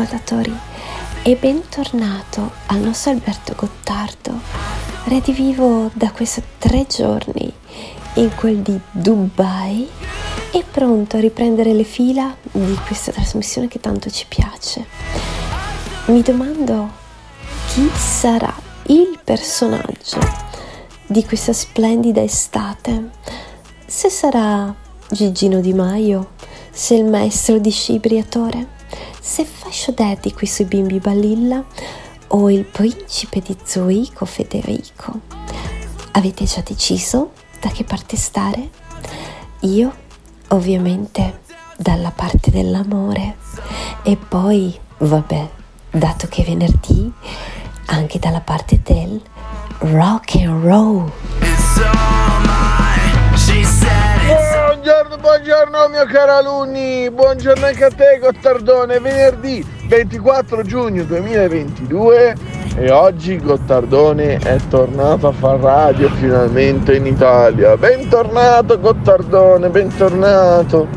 [0.00, 0.56] ascoltatori
[1.22, 4.40] e bentornato al nostro Alberto Gottardo.
[5.04, 7.52] Redivivo da questi tre giorni
[8.14, 9.86] in quel di Dubai
[10.52, 14.86] e pronto a riprendere le fila di questa trasmissione che tanto ci piace.
[16.06, 16.90] Mi domando
[17.68, 18.54] chi sarà
[18.86, 20.18] il personaggio
[21.06, 23.10] di questa splendida estate.
[23.84, 24.74] Se sarà
[25.10, 26.30] Gigino Di Maio,
[26.70, 28.78] se il maestro di sci Briatore,
[29.20, 31.64] se Fascio Daddy qui sui bimbi Balilla
[32.28, 35.20] o il principe di Zurigo Federico.
[36.12, 38.70] Avete già deciso da che parte stare?
[39.60, 39.94] Io,
[40.48, 41.40] ovviamente,
[41.76, 43.36] dalla parte dell'amore
[44.02, 45.48] e poi, vabbè,
[45.90, 47.10] dato che è venerdì,
[47.86, 49.20] anche dalla parte del
[49.78, 51.10] rock and roll.
[54.82, 62.34] Buongiorno, buongiorno mio caro alunni, buongiorno anche a te Gottardone, venerdì 24 giugno 2022
[62.76, 67.76] e oggi Gottardone è tornato a far radio finalmente in Italia.
[67.76, 70.88] Bentornato Gottardone, bentornato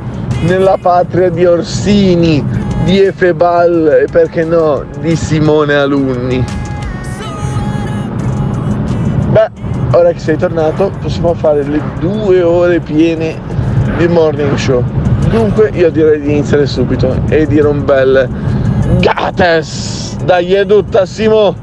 [0.44, 2.42] nella patria di Orsini,
[2.86, 6.46] di Efebal e perché no di Simone Alunni.
[9.28, 9.50] Beh,
[9.92, 13.53] ora che sei tornato possiamo fare le due ore piene
[13.98, 14.84] di morning show.
[15.30, 18.28] Dunque io direi di iniziare subito e dire un bel
[19.00, 20.16] Gates!
[20.24, 21.56] Dai edutta Simo!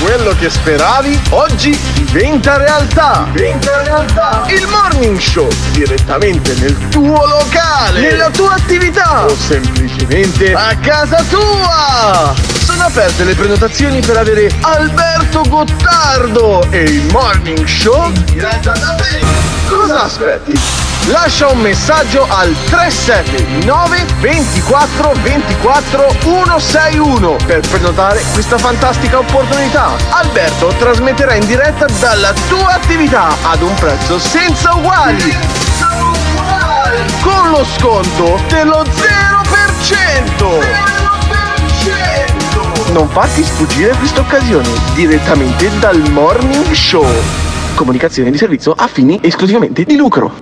[0.00, 3.26] Quello che speravi oggi diventa realtà!
[3.32, 4.44] Diventa realtà!
[4.46, 8.00] Il morning show direttamente nel tuo locale!
[8.00, 9.24] Nella tua attività!
[9.24, 12.57] O semplicemente a casa tua!
[12.78, 19.20] Sono aperte le prenotazioni per avere Alberto Gottardo e il morning show diretta da te!
[19.66, 20.56] Cosa aspetti?
[21.06, 29.96] Lascia un messaggio al 379 24 24 161 per prenotare questa fantastica opportunità.
[30.10, 35.36] Alberto trasmetterà in diretta dalla tua attività ad un prezzo senza uguali.
[37.22, 40.97] Con lo sconto dello 0%.
[42.98, 47.06] Non farti sfuggire questa occasione direttamente dal Morning Show.
[47.76, 50.34] Comunicazione di servizio a fini esclusivamente di lucro.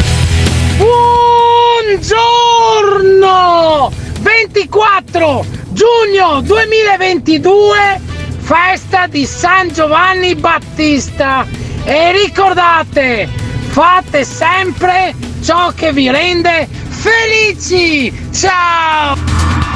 [3.09, 3.93] Buongiorno!
[4.21, 8.00] 24 giugno 2022,
[8.39, 11.47] festa di San Giovanni Battista.
[11.84, 13.28] E ricordate,
[13.67, 18.31] fate sempre ciò che vi rende felici.
[18.33, 19.75] Ciao!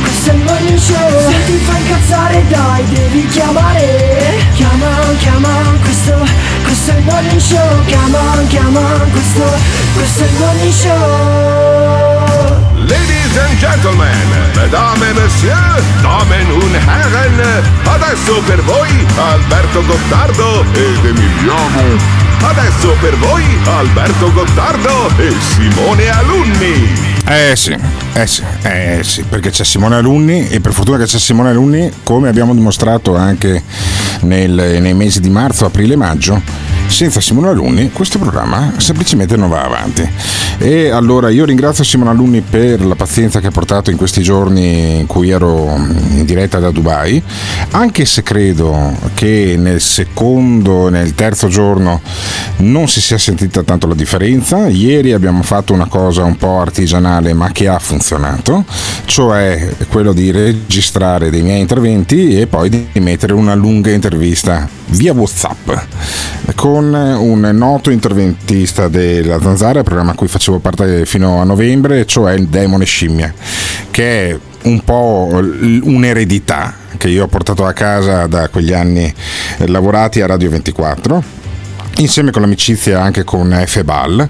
[0.29, 1.29] è il morning show.
[1.29, 4.37] Se ti fa incazzare dai, devi chiamare.
[4.53, 5.49] Chiama, chiama,
[5.81, 6.13] questo,
[6.63, 7.85] questo è il morning show.
[7.85, 8.81] Chiama, chiama,
[9.11, 9.43] questo,
[9.93, 12.31] questo è il morning show.
[12.87, 21.05] Ladies and gentlemen, mesdames et messieurs, damen und herren, adesso per voi Alberto Gottardo ed
[21.05, 22.19] Emiliano.
[22.43, 26.91] Adesso per voi Alberto Gottardo e Simone Alunni.
[27.27, 27.77] Eh sì,
[28.13, 31.91] eh sì, eh sì, perché c'è Simone Alunni e per fortuna che c'è Simone Alunni,
[32.03, 33.63] come abbiamo dimostrato anche
[34.21, 36.41] nel- nei mesi di marzo, aprile e maggio,
[36.87, 40.07] senza Simone Alunni questo programma semplicemente non va avanti.
[40.57, 44.99] E allora io ringrazio Simone Alunni per la pazienza che ha portato in questi giorni
[44.99, 47.23] in cui ero in diretta da Dubai,
[47.71, 52.01] anche se credo che nel secondo e nel terzo giorno
[52.57, 54.67] non si sia sentita tanto la differenza.
[54.67, 58.00] Ieri abbiamo fatto una cosa un po' artigianale ma che ha funzionato,
[59.05, 65.13] cioè quello di registrare dei miei interventi e poi di mettere una lunga intervista via
[65.13, 65.69] WhatsApp
[66.55, 72.33] con un noto interventista della Zanzara, programma a cui facevo parte fino a novembre, cioè
[72.33, 73.33] il Demone Scimmia,
[73.89, 79.11] che è un po' un'eredità che io ho portato a casa da quegli anni
[79.65, 81.39] lavorati a Radio 24
[81.97, 84.27] insieme con l'amicizia anche con Febal.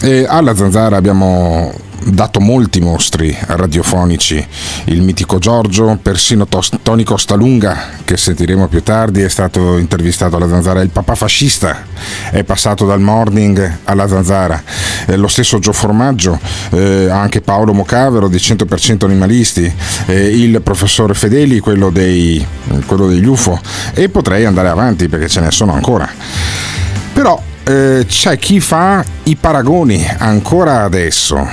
[0.00, 1.72] E alla Zanzara abbiamo
[2.04, 4.44] dato molti mostri radiofonici,
[4.84, 6.46] il mitico Giorgio, persino
[6.82, 11.84] Tony Costalunga, che sentiremo più tardi, è stato intervistato alla Zanzara, il papà fascista
[12.30, 14.62] è passato dal morning alla Zanzara,
[15.06, 16.38] eh, lo stesso Gio Formaggio,
[16.70, 19.72] eh, anche Paolo Mocavero di 100% Animalisti,
[20.06, 22.44] eh, il professore Fedeli, quello, dei,
[22.86, 23.60] quello degli UFO,
[23.94, 26.08] e potrei andare avanti perché ce ne sono ancora.
[27.12, 31.46] Però eh, c'è chi fa i paragoni ancora adesso,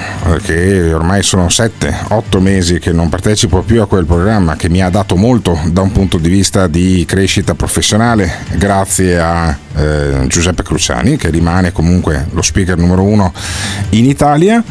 [0.44, 4.89] che ormai sono 7-8 mesi che non partecipo più a quel programma che mi ha
[4.89, 11.17] dato molto da un punto di vista di crescita professionale, grazie a eh, Giuseppe Cruciani,
[11.17, 13.31] che rimane comunque lo speaker numero uno
[13.89, 14.63] in Italia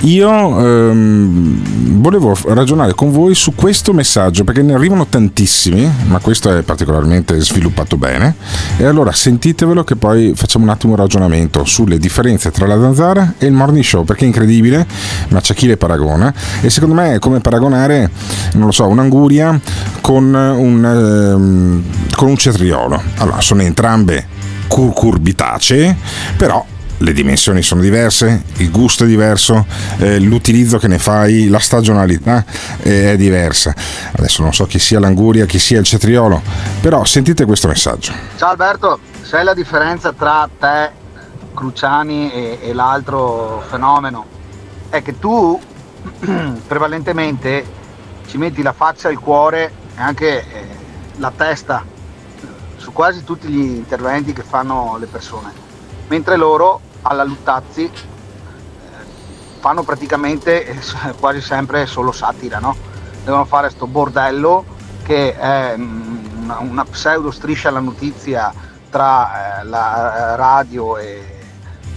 [0.00, 6.56] io ehm, volevo ragionare con voi su questo messaggio perché ne arrivano tantissimi, ma questo
[6.56, 8.34] è particolarmente sviluppato bene.
[8.78, 13.34] E allora sentitevelo che poi facciamo un attimo un ragionamento sulle differenze tra la zanzara
[13.36, 14.86] e il morning show perché è incredibile,
[15.28, 16.32] ma c'è chi le paragona.
[16.62, 18.10] E secondo me è come paragonare,
[18.54, 19.60] non lo so, un'anguria
[20.00, 21.82] con un, ehm,
[22.16, 23.02] con un cetriolo.
[23.18, 24.26] Allora, sono entrambe
[24.66, 25.96] curcurbitacee,
[26.36, 26.64] però
[27.02, 29.64] le dimensioni sono diverse, il gusto è diverso,
[29.98, 32.44] eh, l'utilizzo che ne fai, la stagionalità
[32.82, 33.74] eh, è diversa.
[34.12, 36.42] Adesso non so chi sia l'anguria, chi sia il cetriolo,
[36.80, 38.12] però sentite questo messaggio.
[38.36, 40.98] Ciao Alberto, sai la differenza tra te,
[41.54, 44.26] Cruciani e, e l'altro fenomeno?
[44.90, 45.58] È che tu
[46.66, 47.64] prevalentemente
[48.26, 50.66] ci metti la faccia, il cuore e anche eh,
[51.16, 51.82] la testa
[52.76, 55.50] su quasi tutti gli interventi che fanno le persone,
[56.08, 57.90] mentre loro alla Luttazzi eh,
[59.58, 60.78] fanno praticamente eh,
[61.18, 62.76] quasi sempre solo satira, no?
[63.24, 64.64] Devono fare questo bordello
[65.02, 68.52] che è mm, una, pseudo striscia alla notizia
[68.90, 71.38] tra eh, la radio e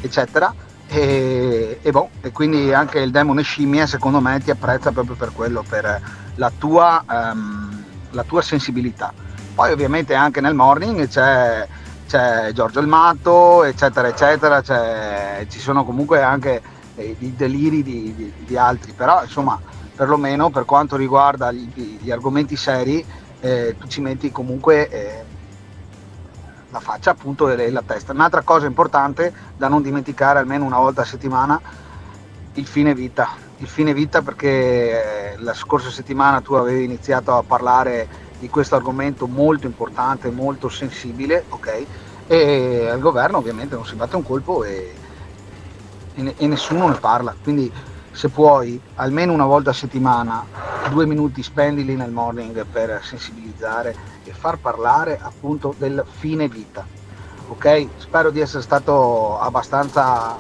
[0.02, 0.54] eccetera
[0.88, 5.32] e, e, boh, e, quindi anche il demone scimmia secondo me ti apprezza proprio per
[5.34, 6.02] quello, per
[6.36, 9.12] la tua, um, la tua sensibilità.
[9.56, 11.68] Poi ovviamente anche nel morning c'è
[12.14, 16.62] c'è Giorgio il Matto, eccetera, eccetera, ci sono comunque anche
[16.94, 19.60] eh, i deliri di, di, di, altri, però insomma,
[19.96, 23.04] perlomeno per quanto riguarda gli, gli argomenti seri,
[23.40, 25.24] eh, tu ci metti comunque eh,
[26.70, 28.12] la faccia appunto e la testa.
[28.12, 31.60] Un'altra cosa importante da non dimenticare almeno una volta a settimana,
[32.54, 33.42] il fine vita.
[33.58, 38.08] Il fine vita perché eh, la scorsa settimana tu avevi iniziato a parlare
[38.44, 41.86] di questo argomento molto importante, molto sensibile, ok?
[42.28, 44.94] E al governo ovviamente non si batte un colpo e,
[46.14, 47.34] e, e nessuno ne parla.
[47.42, 47.72] Quindi
[48.12, 50.46] se puoi almeno una volta a settimana,
[50.90, 53.96] due minuti spendili nel morning per sensibilizzare
[54.26, 56.86] e far parlare appunto del fine vita.
[57.48, 57.88] Ok?
[57.96, 60.38] Spero di essere stato abbastanza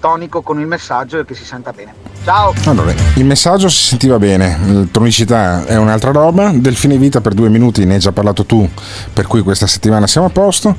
[0.00, 1.94] tonico con il messaggio e che si senta bene.
[2.24, 2.52] Ciao!
[2.64, 7.34] Allora, il messaggio si sentiva bene, la tonicità è un'altra roba, del fine vita per
[7.34, 8.68] due minuti ne hai già parlato tu,
[9.12, 10.76] per cui questa settimana siamo a posto,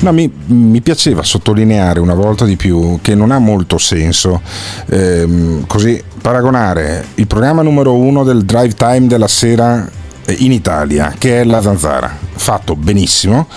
[0.00, 4.40] ma mi, mi piaceva sottolineare una volta di più che non ha molto senso
[4.86, 9.88] ehm, così paragonare il programma numero uno del drive time della sera
[10.38, 13.48] in Italia, che è la Zanzara, fatto benissimo,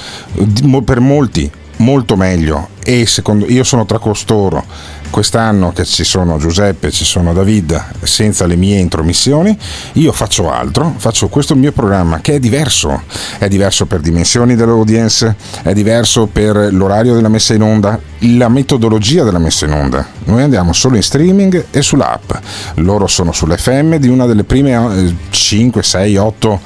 [0.83, 4.63] per molti molto meglio e secondo io sono tra costoro
[5.09, 9.57] quest'anno che ci sono Giuseppe, ci sono David, senza le mie intromissioni,
[9.93, 13.03] io faccio altro, faccio questo mio programma che è diverso,
[13.37, 19.23] è diverso per dimensioni dell'audience, è diverso per l'orario della messa in onda, la metodologia
[19.23, 20.05] della messa in onda.
[20.25, 22.31] Noi andiamo solo in streaming e sull'app,
[22.75, 26.59] loro sono sull'FM di una delle prime 5, 6, 8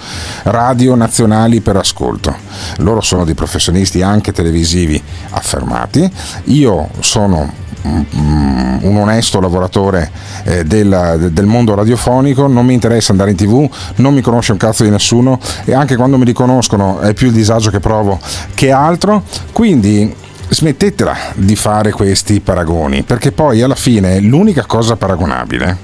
[0.44, 2.36] radio nazionali per ascolto.
[2.78, 6.10] Loro sono dei professionisti anche televisivi affermati,
[6.46, 10.12] io sono un onesto lavoratore
[10.44, 14.58] eh, del, del, mondo radiofonico, non mi interessa andare in tv, non mi conosce un
[14.58, 18.20] cazzo di nessuno e anche quando mi riconoscono è più il disagio che provo
[18.54, 20.14] che altro, quindi
[20.54, 25.78] smettetela di fare questi paragoni, perché poi alla fine l'unica cosa paragonabile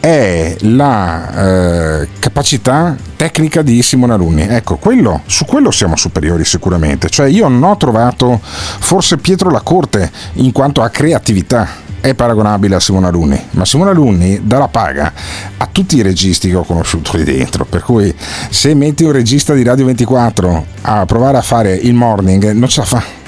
[0.00, 4.42] è la eh, capacità tecnica di Simone Alunni.
[4.42, 7.08] Ecco, quello, su quello siamo superiori sicuramente.
[7.08, 12.74] Cioè io non ho trovato forse Pietro la Corte in quanto a creatività è paragonabile
[12.74, 15.12] a Simone Alunni, ma Simone Alunni dà la paga
[15.58, 18.12] a tutti i registi che ho conosciuto lì dentro, per cui
[18.48, 22.80] se metti un regista di Radio 24 a provare a fare il morning non ce
[22.80, 23.19] la fa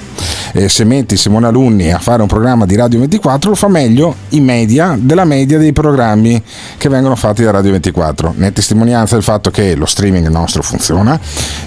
[0.53, 4.15] eh, se metti Simone Alunni a fare un programma di Radio 24 lo fa meglio
[4.31, 6.43] in media della media dei programmi
[6.77, 8.35] che vengono fatti da Radio 24.
[8.37, 11.19] Ne è testimonianza il fatto che lo streaming nostro funziona,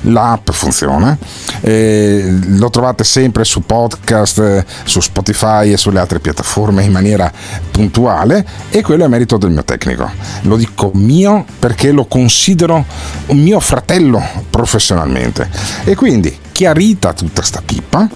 [0.02, 1.18] l'app funziona,
[1.62, 7.32] eh, lo trovate sempre su podcast, eh, su Spotify e sulle altre piattaforme in maniera
[7.72, 10.10] puntuale e quello è merito del mio tecnico.
[10.42, 12.86] Lo dico mio perché lo considero
[13.28, 15.50] un mio fratello professionalmente.
[15.84, 18.08] E quindi, chiarita tutta sta pippa,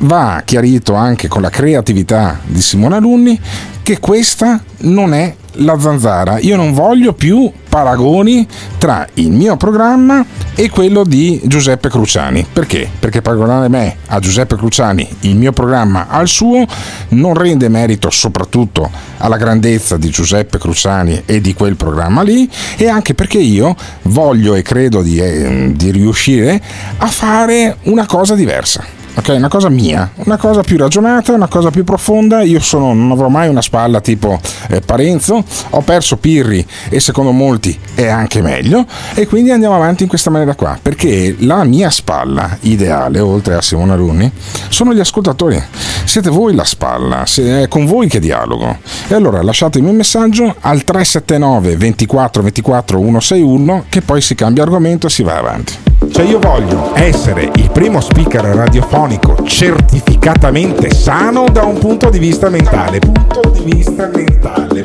[0.00, 3.38] va chiarito anche con la creatività di Simone Alunni
[3.82, 6.38] che questa non è la zanzara.
[6.38, 8.46] Io non voglio più paragoni
[8.78, 12.46] tra il mio programma e quello di Giuseppe Cruciani.
[12.52, 12.88] Perché?
[12.98, 16.64] Perché paragonare me a Giuseppe Cruciani, il mio programma al suo,
[17.10, 22.88] non rende merito soprattutto alla grandezza di Giuseppe Cruciani e di quel programma lì e
[22.88, 26.60] anche perché io voglio e credo di, eh, di riuscire
[26.98, 29.34] a fare una cosa diversa ok?
[29.36, 32.42] Una cosa mia, una cosa più ragionata, una cosa più profonda.
[32.42, 37.30] Io sono, non avrò mai una spalla tipo eh, Parenzo, ho perso Pirri e secondo
[37.30, 41.90] molti è anche meglio e quindi andiamo avanti in questa maniera qua, perché la mia
[41.90, 44.30] spalla ideale, oltre a Simona Runi,
[44.68, 45.62] sono gli ascoltatori.
[46.04, 48.78] Siete voi la spalla, è con voi che dialogo.
[49.08, 55.06] E allora lasciatemi un messaggio al 379 24 24 161 che poi si cambia argomento
[55.06, 55.74] e si va avanti.
[56.10, 59.03] Cioè io voglio essere il primo speaker radiofonico
[59.44, 62.98] certificatamente sano da un punto di vista mentale.
[62.98, 64.80] Punto di vista mentale.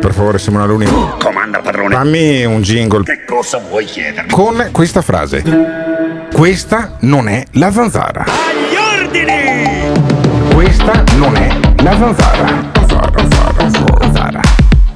[0.00, 0.86] Per favore, Simona Luni.
[1.20, 1.94] Comanda padrone.
[1.94, 3.02] Fammi un jingle.
[3.02, 4.30] Che cosa vuoi chiedermi?
[4.30, 5.42] Con questa frase.
[6.32, 8.24] Questa non è la zanzara.
[8.24, 10.54] Agli ordini!
[10.54, 11.48] Questa non è
[11.82, 12.70] la zanzara.
[12.74, 13.28] Zanzara,
[13.58, 14.40] zanzara, zanzara.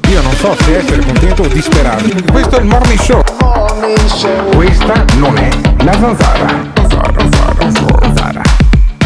[0.09, 2.05] Io non so se essere contento o disperato.
[2.31, 3.23] Questo è il morning show.
[4.55, 5.49] Questa non è
[5.83, 6.47] la zanzara.
[6.75, 7.44] Zanzara, zanzara.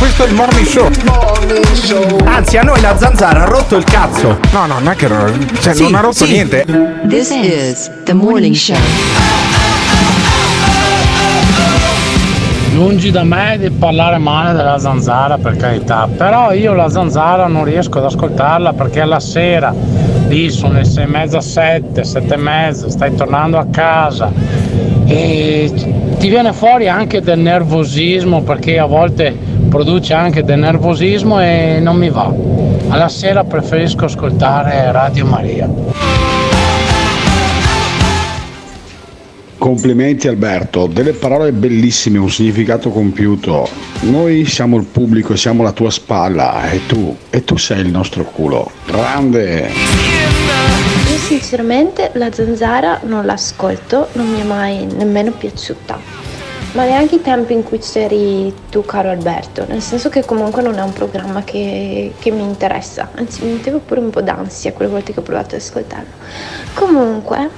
[0.08, 2.18] Questo è il morning show.
[2.24, 4.38] Anzi, a noi la zanzara ha rotto il cazzo.
[4.52, 5.06] No, no, non è che
[5.60, 6.32] cioè, Sì, non ha rotto sì.
[6.32, 6.64] niente.
[7.06, 8.74] This is the morning show.
[12.72, 17.64] Lungi da me di parlare male della zanzara per carità, però io la zanzara non
[17.64, 19.74] riesco ad ascoltarla perché alla sera
[20.28, 24.32] lì sono le sei e mezza, sette, sette e mezza, stai tornando a casa
[25.04, 25.70] e
[26.18, 31.96] ti viene fuori anche del nervosismo perché a volte produce anche del nervosismo e non
[31.96, 32.32] mi va.
[32.88, 35.68] Alla sera preferisco ascoltare Radio Maria.
[39.58, 43.68] Complimenti Alberto, delle parole bellissime, un significato compiuto.
[44.02, 48.22] Noi siamo il pubblico, siamo la tua spalla e tu, e tu sei il nostro
[48.24, 48.70] culo.
[48.86, 49.68] Grande!
[51.10, 56.27] Io sinceramente la zanzara non l'ascolto, non mi è mai nemmeno piaciuta.
[56.72, 60.78] Ma neanche i tempi in cui c'eri tu, caro Alberto, nel senso che comunque non
[60.78, 64.90] è un programma che, che mi interessa, anzi mi metteva pure un po' d'ansia quelle
[64.90, 66.12] volte che ho provato ad ascoltarlo.
[66.74, 67.48] Comunque,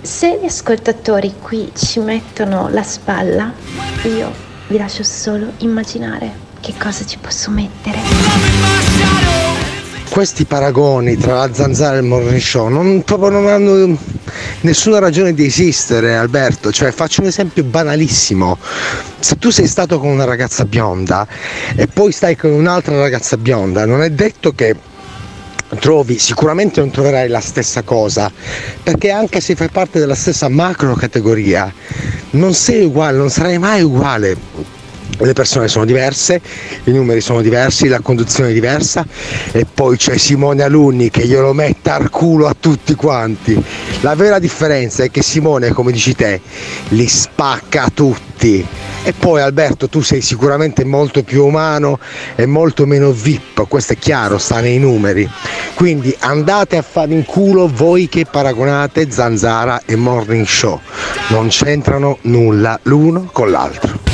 [0.00, 3.52] se gli ascoltatori qui ci mettono la spalla,
[4.02, 4.32] io
[4.66, 8.00] vi lascio solo immaginare che cosa ci posso mettere.
[10.10, 13.96] Questi paragoni tra la zanzara e il morning show non, proprio non hanno
[14.60, 16.72] nessuna ragione di esistere, Alberto.
[16.72, 18.58] Cioè, faccio un esempio banalissimo.
[19.18, 21.26] Se tu sei stato con una ragazza bionda
[21.76, 24.74] e poi stai con un'altra ragazza bionda, non è detto che
[25.78, 28.30] trovi, sicuramente non troverai la stessa cosa,
[28.82, 31.72] perché anche se fai parte della stessa macro categoria,
[32.30, 34.80] non sei uguale, non sarai mai uguale.
[35.18, 36.40] Le persone sono diverse,
[36.84, 39.06] i numeri sono diversi, la conduzione è diversa
[39.52, 43.62] e poi c'è Simone Alunni che glielo mette al culo a tutti quanti.
[44.00, 46.40] La vera differenza è che Simone, come dici te,
[46.88, 48.66] li spacca tutti.
[49.04, 51.98] E poi Alberto, tu sei sicuramente molto più umano
[52.34, 55.28] e molto meno VIP, questo è chiaro, sta nei numeri.
[55.74, 60.80] Quindi andate a fare in culo voi che paragonate Zanzara e Morning Show.
[61.28, 64.11] Non c'entrano nulla l'uno con l'altro.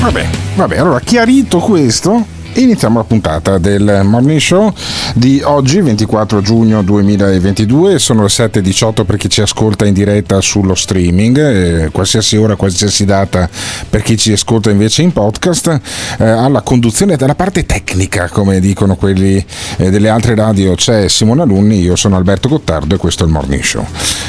[0.00, 0.26] Vabbè,
[0.56, 4.72] vabbè, allora chiarito questo, iniziamo la puntata del Morning Show
[5.14, 7.98] di oggi, 24 giugno 2022.
[7.98, 13.04] Sono le 7.18 per chi ci ascolta in diretta sullo streaming, eh, qualsiasi ora, qualsiasi
[13.04, 13.48] data
[13.88, 15.80] per chi ci ascolta invece in podcast.
[16.18, 19.44] Eh, alla conduzione della parte tecnica, come dicono quelli
[19.76, 23.32] eh, delle altre radio, c'è Simone Alunni, io sono Alberto Gottardo e questo è il
[23.32, 23.86] Morning Show.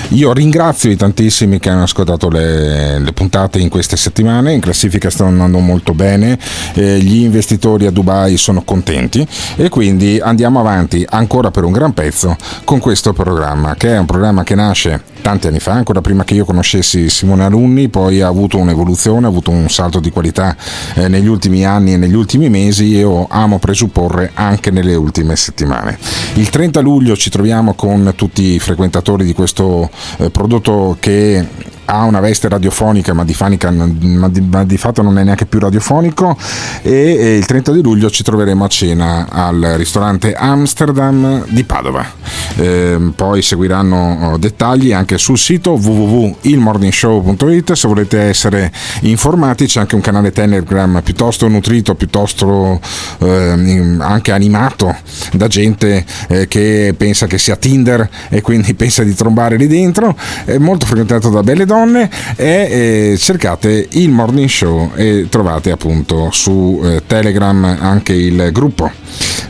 [0.09, 5.09] Io ringrazio i tantissimi che hanno ascoltato le, le puntate in queste settimane, in classifica
[5.09, 6.37] stanno andando molto bene,
[6.73, 9.25] eh, gli investitori a Dubai operai sono contenti
[9.55, 14.05] e quindi andiamo avanti ancora per un gran pezzo con questo programma, che è un
[14.05, 18.27] programma che nasce tanti anni fa, ancora prima che io conoscessi Simone Alunni, poi ha
[18.27, 20.55] avuto un'evoluzione, ha avuto un salto di qualità
[20.95, 25.97] eh, negli ultimi anni e negli ultimi mesi io amo presupporre anche nelle ultime settimane.
[26.33, 31.45] Il 30 luglio ci troviamo con tutti i frequentatori di questo eh, prodotto che
[31.91, 35.45] ha una veste radiofonica ma di, fanica, ma, di, ma di, fatto non è neanche
[35.45, 36.37] più radiofonico
[36.81, 42.19] e, e, il 30 di luglio ci troveremo a cena al ristorante Amsterdam di Padova.
[42.55, 48.71] Eh, poi seguiranno oh, dettagli anche sul sito www.ilmorningshow.it se volete essere
[49.01, 52.79] informati c'è anche un canale Telegram piuttosto nutrito piuttosto
[53.19, 54.95] eh, anche animato
[55.33, 60.15] da gente eh, che pensa che sia Tinder e quindi pensa di trombare lì dentro.
[60.45, 65.71] È molto frequentato da belle donne donne e eh, cercate il morning show e trovate
[65.71, 68.91] appunto su eh, Telegram anche il gruppo.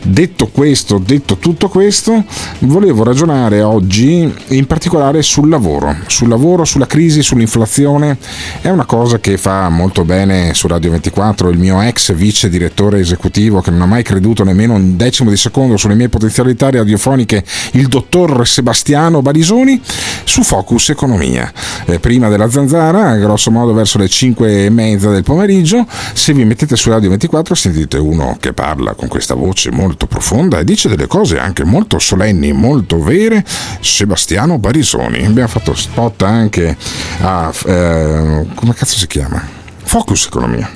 [0.04, 2.24] Detto questo, detto tutto questo,
[2.60, 8.18] volevo ragionare oggi in particolare sul lavoro, sul lavoro, sulla crisi, sull'inflazione.
[8.60, 12.98] È una cosa che fa molto bene su Radio 24 il mio ex vice direttore
[12.98, 17.44] esecutivo che non ha mai creduto nemmeno un decimo di secondo sulle mie potenzialità radiofoniche,
[17.72, 19.80] il dottor Sebastiano Barisoni,
[20.24, 21.50] su Focus Economia.
[21.86, 26.44] Eh, prima della zanzara, grosso modo verso le 5 e mezza del pomeriggio, se vi
[26.44, 30.90] mettete su Radio 24 sentite uno che parla con questa voce molto profonda e dice
[30.90, 33.42] delle cose anche molto solenni, molto vere,
[33.80, 35.24] Sebastiano Barisoni.
[35.24, 36.76] Abbiamo fatto spot anche
[37.22, 37.50] a...
[37.64, 39.61] Eh, come cazzo si chiama?
[39.82, 40.70] Focus Economia.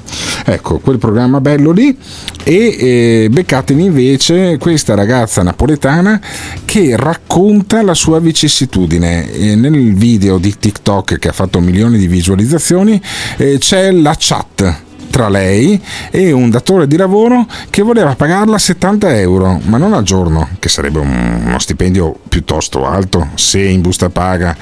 [0.44, 1.96] Ecco, quel programma bello lì
[2.44, 6.20] e eh, beccatevi invece questa ragazza napoletana
[6.64, 9.32] che racconta la sua vicissitudine.
[9.32, 13.00] E nel video di TikTok che ha fatto milioni di visualizzazioni
[13.38, 14.84] eh, c'è la chat
[15.16, 20.02] tra lei e un datore di lavoro che voleva pagarla 70 euro, ma non al
[20.02, 24.54] giorno, che sarebbe uno stipendio piuttosto alto se in busta paga,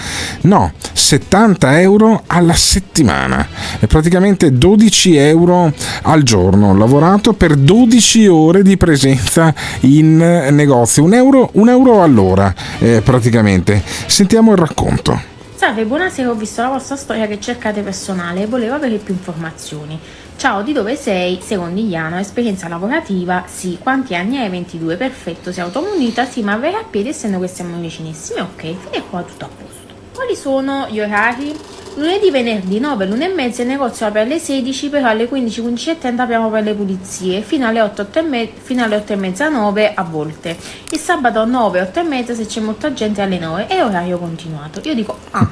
[0.42, 3.48] no, 70 euro alla settimana,
[3.80, 10.18] è praticamente 12 euro al giorno, lavorato per 12 ore di presenza in
[10.52, 13.82] negozio, un euro, un euro all'ora eh, praticamente.
[14.06, 15.32] Sentiamo il racconto.
[15.56, 19.98] Salve, buonasera, ho visto la vostra storia che cercate personale e volevo avere più informazioni.
[20.36, 21.40] Ciao, di dove sei?
[21.40, 23.44] Secondigliano, esperienza lavorativa?
[23.46, 23.78] Sì.
[23.80, 24.50] Quanti anni hai?
[24.50, 25.52] 22, perfetto.
[25.52, 26.26] Sei automunita?
[26.26, 28.40] Sì, ma vai a piedi essendo che siamo vicinissimi?
[28.40, 29.94] Ok, fino a qua tutto a posto.
[30.12, 31.56] Quali sono gli orari?
[31.96, 35.90] Lunedì, venerdì 9, l'1 e mezza il negozio apre alle 16, però alle 15, 15
[35.90, 39.12] e 30 apriamo per le pulizie, fino alle 8, 8 e, me- fino alle 8
[39.12, 40.56] e mezza 9 a volte.
[40.90, 44.80] Il sabato 9, 8 e mezza se c'è molta gente alle 9 e orario continuato.
[44.82, 45.48] Io dico, ah,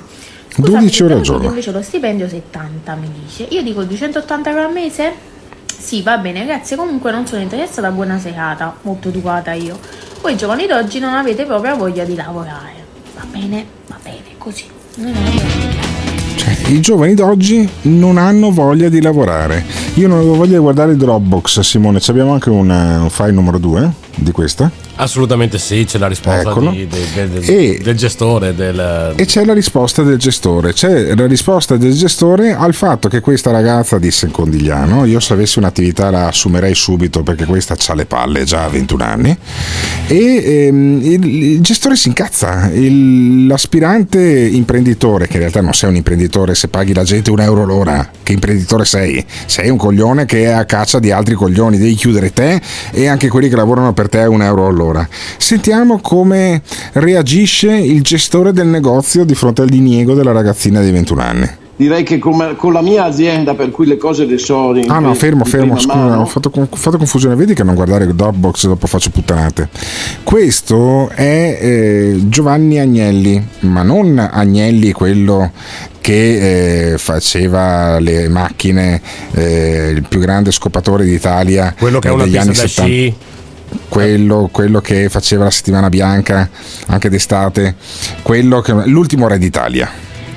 [0.57, 1.49] 12 ore al giorno.
[1.49, 3.45] Invece lo stipendio 70 mi dice.
[3.51, 5.13] Io dico 280 euro al mese?
[5.67, 6.77] Sì, va bene, grazie.
[6.77, 7.91] Comunque non sono interessata.
[7.91, 9.79] Buona serata, molto educata io.
[10.21, 12.85] Voi giovani d'oggi non avete proprio voglia di lavorare.
[13.15, 14.67] Va bene, va bene, così.
[16.37, 19.65] Cioè, I giovani d'oggi non hanno voglia di lavorare.
[19.95, 22.01] Io non avevo voglia di guardare Dropbox, Simone.
[22.01, 24.71] Ci abbiamo anche un, un file numero 2 di questa.
[24.97, 28.55] Assolutamente sì, c'è la risposta di, de, de, de, E- del gestore.
[28.55, 29.15] Del...
[29.17, 30.73] E c'è la risposta del gestore.
[30.73, 35.33] C'è la risposta del gestore al fatto che questa ragazza disse in Condigliano: Io se
[35.33, 39.37] avessi un'attività la assumerei subito perché questa ha le palle già a 21 anni.
[40.07, 42.71] E ehm, il, il gestore si incazza.
[42.73, 47.41] Il- l'aspirante imprenditore, che in realtà non sei un imprenditore se paghi la gente un
[47.41, 49.25] euro l'ora, che imprenditore sei?
[49.47, 53.29] Sei un coglione che è a caccia di altri coglioni, devi chiudere te e anche
[53.29, 54.81] quelli che lavorano per te un euro all'ora.
[55.37, 61.23] Sentiamo come reagisce il gestore del negozio di fronte al diniego della ragazzina di 21
[61.23, 61.51] anni.
[61.75, 65.15] Direi che come- con la mia azienda, per cui le cose le so Ah no,
[65.15, 68.67] fermo, fermo, scusa, mano, ho fatto, con- ho fatto confusione, vedi che non guardare Dropbox
[68.67, 69.69] dopo faccio puttanate.
[70.23, 75.51] Questo è eh, Giovanni Agnelli, ma non Agnelli quello
[76.01, 79.01] che eh, faceva le macchine,
[79.33, 82.69] eh, il più grande scopatore d'Italia Quello che eh, ha una degli pista anni da
[82.69, 82.93] 70.
[82.93, 83.15] sci.
[83.89, 86.49] Quello, quello che faceva la settimana bianca
[86.87, 87.75] anche d'estate,
[88.23, 89.91] quello che, l'ultimo re d'Italia.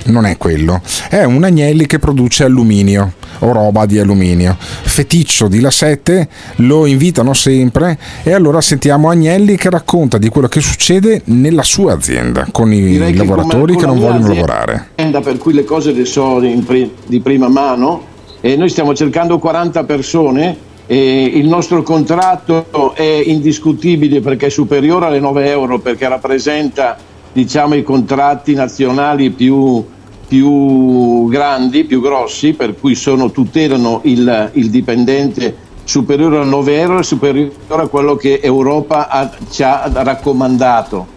[0.05, 4.55] Non è quello, è un Agnelli che produce alluminio o roba di alluminio.
[4.59, 10.47] Feticcio di La 7 lo invitano sempre e allora sentiamo Agnelli che racconta di quello
[10.47, 14.47] che succede nella sua azienda con i direi che lavoratori che con non vogliono azienda,
[14.47, 14.87] lavorare.
[15.21, 20.73] per cui le cose le so di prima mano e noi stiamo cercando 40 persone
[20.87, 26.97] e il nostro contratto è indiscutibile perché è superiore alle 9 euro perché rappresenta
[27.31, 29.83] diciamo, i contratti nazionali più,
[30.27, 36.99] più grandi, più grossi, per cui sono, tutelano il, il dipendente superiore a 9 euro
[36.99, 41.13] è superiore a quello che Europa ha, ci ha raccomandato.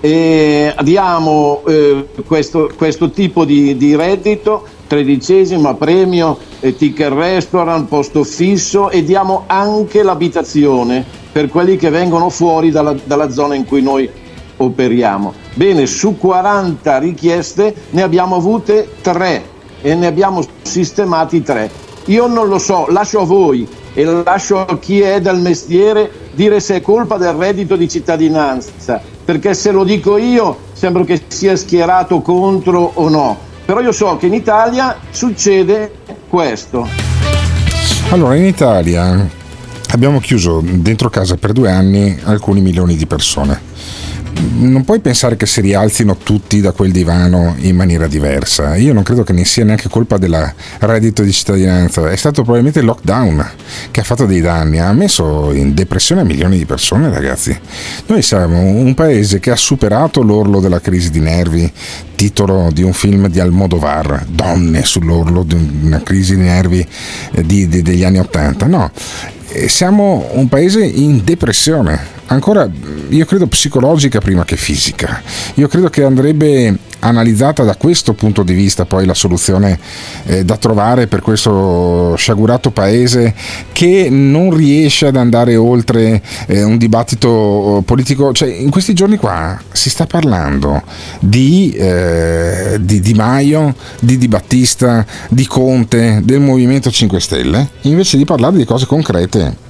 [0.00, 8.24] E diamo eh, questo, questo, tipo di, di, reddito, tredicesima, premio, eh, ticket restaurant, posto
[8.24, 13.82] fisso e diamo anche l'abitazione per quelli che vengono fuori dalla, dalla zona in cui
[13.82, 14.08] noi
[14.56, 15.32] operiamo.
[15.54, 19.42] Bene, su 40 richieste ne abbiamo avute 3
[19.80, 21.70] e ne abbiamo sistemati 3.
[22.06, 26.60] Io non lo so, lascio a voi e lascio a chi è del mestiere dire
[26.60, 31.56] se è colpa del reddito di cittadinanza, perché se lo dico io sembra che sia
[31.56, 35.92] schierato contro o no, però io so che in Italia succede
[36.28, 36.86] questo.
[38.10, 39.26] Allora, in Italia
[39.90, 43.72] abbiamo chiuso dentro casa per due anni alcuni milioni di persone
[44.56, 48.76] non puoi pensare che si rialzino tutti da quel divano in maniera diversa.
[48.76, 52.80] Io non credo che ne sia neanche colpa del reddito di cittadinanza, è stato probabilmente
[52.80, 53.50] il lockdown
[53.90, 57.56] che ha fatto dei danni, ha messo in depressione milioni di persone, ragazzi.
[58.06, 61.70] Noi siamo un paese che ha superato l'orlo della crisi di nervi,
[62.14, 66.86] titolo di un film di Almodovar, Donne sull'orlo di una crisi di nervi
[67.32, 68.66] eh, di, di, degli anni Ottanta.
[68.66, 68.90] No,
[69.68, 72.68] siamo un paese in depressione ancora
[73.08, 75.22] io credo psicologica prima che fisica.
[75.54, 79.78] Io credo che andrebbe analizzata da questo punto di vista poi la soluzione
[80.24, 83.34] eh, da trovare per questo sciagurato paese
[83.72, 88.32] che non riesce ad andare oltre eh, un dibattito politico.
[88.32, 90.82] Cioè, in questi giorni qua si sta parlando
[91.20, 98.16] di, eh, di Di Maio, di Di Battista, di Conte, del Movimento 5 Stelle, invece
[98.16, 99.63] di parlare di cose concrete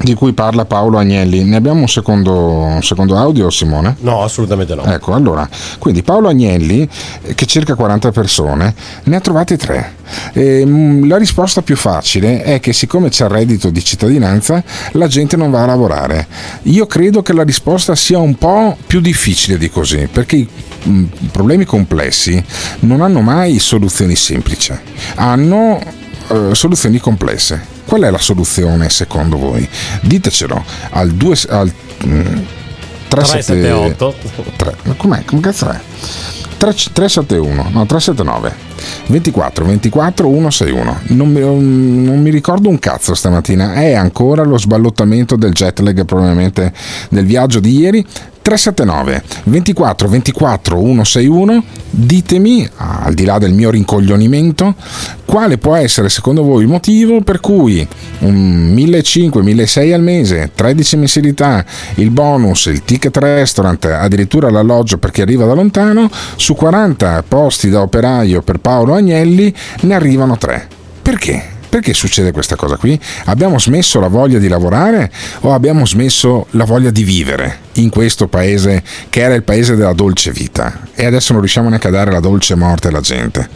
[0.00, 1.44] di cui parla Paolo Agnelli.
[1.44, 3.96] Ne abbiamo un secondo, un secondo, audio, Simone?
[4.00, 4.84] No, assolutamente no.
[4.84, 6.88] Ecco, allora, quindi Paolo Agnelli,
[7.22, 9.96] eh, che cerca 40 persone, ne ha trovate tre.
[10.32, 15.06] E, ehm, la risposta più facile è che siccome c'è il reddito di cittadinanza, la
[15.06, 16.26] gente non va a lavorare.
[16.62, 20.48] Io credo che la risposta sia un po' più difficile di così, perché i
[20.88, 22.42] mm, problemi complessi
[22.80, 24.72] non hanno mai soluzioni semplici,
[25.16, 25.80] hanno
[26.28, 27.76] eh, soluzioni complesse.
[27.84, 29.68] Qual è la soluzione secondo voi?
[30.02, 31.72] Ditecelo al 2 al
[32.06, 32.38] mm,
[33.08, 34.14] 378
[34.56, 35.24] 3, com'è?
[35.24, 35.80] Come cazzo è?
[36.58, 38.52] 3, 371 no 379
[39.06, 45.36] 24 24 161 non mi, non mi ricordo un cazzo stamattina è ancora lo sballottamento
[45.36, 46.72] del jet lag probabilmente
[47.10, 48.04] del viaggio di ieri
[48.48, 54.74] 379 24 24 161 ditemi al di là del mio rincoglionimento
[55.26, 57.86] quale può essere secondo voi il motivo per cui
[58.20, 61.62] un 1500 1600 al mese 13 mensilità
[61.96, 67.68] il bonus il ticket restaurant addirittura l'alloggio per chi arriva da lontano su 40 posti
[67.68, 70.68] da operaio per Paolo Agnelli ne arrivano 3
[71.02, 71.56] perché?
[71.68, 72.98] Perché succede questa cosa qui?
[73.26, 78.26] Abbiamo smesso la voglia di lavorare o abbiamo smesso la voglia di vivere in questo
[78.26, 82.10] paese che era il paese della dolce vita e adesso non riusciamo neanche a dare
[82.10, 83.48] la dolce morte alla gente?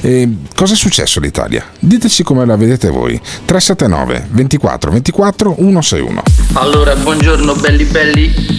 [0.00, 1.64] E cosa è successo all'Italia?
[1.78, 3.20] Diteci come la vedete voi.
[3.44, 6.22] 379 24 24 161.
[6.54, 8.58] Allora, buongiorno belli belli.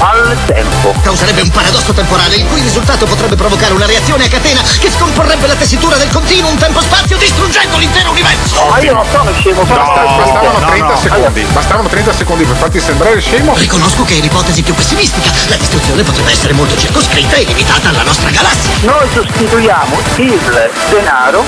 [0.00, 0.94] al tempo.
[1.02, 5.46] Causerebbe un paradosso temporale, il cui risultato potrebbe provocare una reazione a catena che scomporrebbe
[5.46, 8.66] la tessitura del continuum tempo-spazio distruggendo l'intero universo.
[8.68, 11.40] Ma io non sono scemo, no, bastavano 30 no, secondi.
[11.40, 11.52] Allora.
[11.52, 13.54] Bastavano 30 secondi per farti sembrare scemo.
[13.56, 15.30] Riconosco che è l'ipotesi più pessimistica.
[15.48, 18.70] La distruzione potrebbe essere molto circoscritta e limitata alla nostra galassia.
[18.82, 21.44] Noi sostituiamo il denaro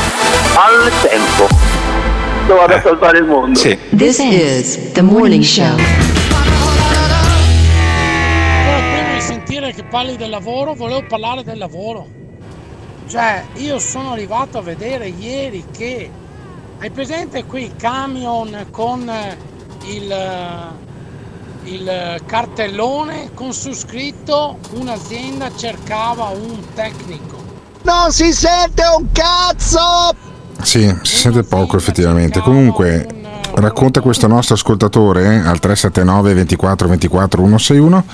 [0.54, 1.48] al tempo.
[2.46, 2.80] Dove eh.
[2.82, 3.58] salvare il mondo.
[3.58, 3.78] Sì.
[3.96, 6.21] This is the morning show.
[9.72, 12.06] Che parli del lavoro, volevo parlare del lavoro.
[13.06, 16.10] Cioè, io sono arrivato a vedere ieri che
[16.78, 19.10] hai presente quei camion con
[19.86, 20.72] il,
[21.64, 27.40] il cartellone con su scritto un'azienda cercava un tecnico.
[27.82, 30.14] Non si sente un cazzo!
[30.62, 32.40] Sì, si sente poco effettivamente.
[32.40, 33.06] Comunque,
[33.54, 38.04] racconta questo nostro ascoltatore eh, al 379 24 24 161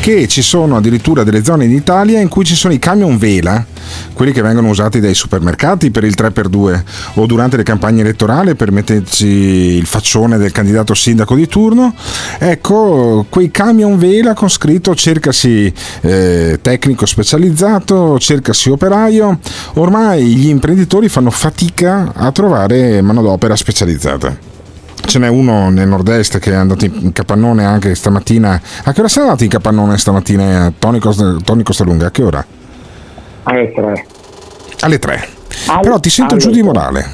[0.00, 3.64] che ci sono addirittura delle zone in Italia in cui ci sono i camion vela,
[4.12, 6.82] quelli che vengono usati dai supermercati per il 3x2
[7.14, 11.94] o durante le campagne elettorali per metterci il faccione del candidato sindaco di turno.
[12.38, 19.38] Ecco, quei camion vela con scritto cercasi eh, tecnico specializzato, cercasi operaio.
[19.74, 24.53] Ormai gli imprenditori fanno fatica a trovare manodopera specializzata.
[25.06, 28.60] Ce n'è uno nel nord-est che è andato in capannone anche stamattina.
[28.84, 32.06] A che ora sei andato in capannone stamattina, Tony, Costa, Tony Costalunga?
[32.06, 32.44] A che ora?
[33.44, 34.06] Alle tre.
[34.80, 35.28] Alle 3.
[35.66, 36.62] Alle- Però ti sento giù di tre.
[36.64, 37.06] morale.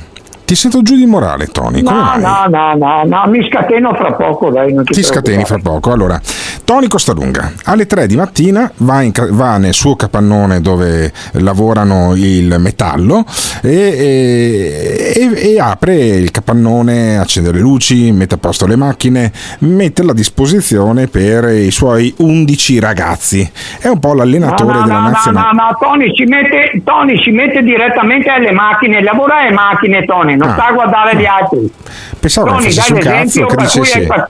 [0.50, 1.80] Ti sento giù di morale, Tony.
[1.80, 2.20] Come No, mai?
[2.20, 5.92] no, no, no, no, mi scateno fra poco, dai, ti, Ti scateni fra poco.
[5.92, 6.20] Allora,
[6.64, 12.56] Tony Costalunga alle 3 di mattina va, in va nel suo capannone dove lavorano il
[12.58, 13.24] metallo
[13.62, 19.30] e, e- e- e apre il capannone, accende le luci, mette a posto le macchine,
[19.60, 23.48] mette a disposizione per i suoi 11 ragazzi.
[23.78, 25.52] È un po' l'allenatore no, no, della no, nazionale.
[25.54, 30.38] No, no, Tony si, mette, Tony si mette direttamente alle macchine, lavora alle macchine, Tony,
[30.40, 30.52] non Ah.
[30.54, 31.72] sta a guardare gli altri.
[32.18, 34.28] Pensavo che facessi un cazzo che fa-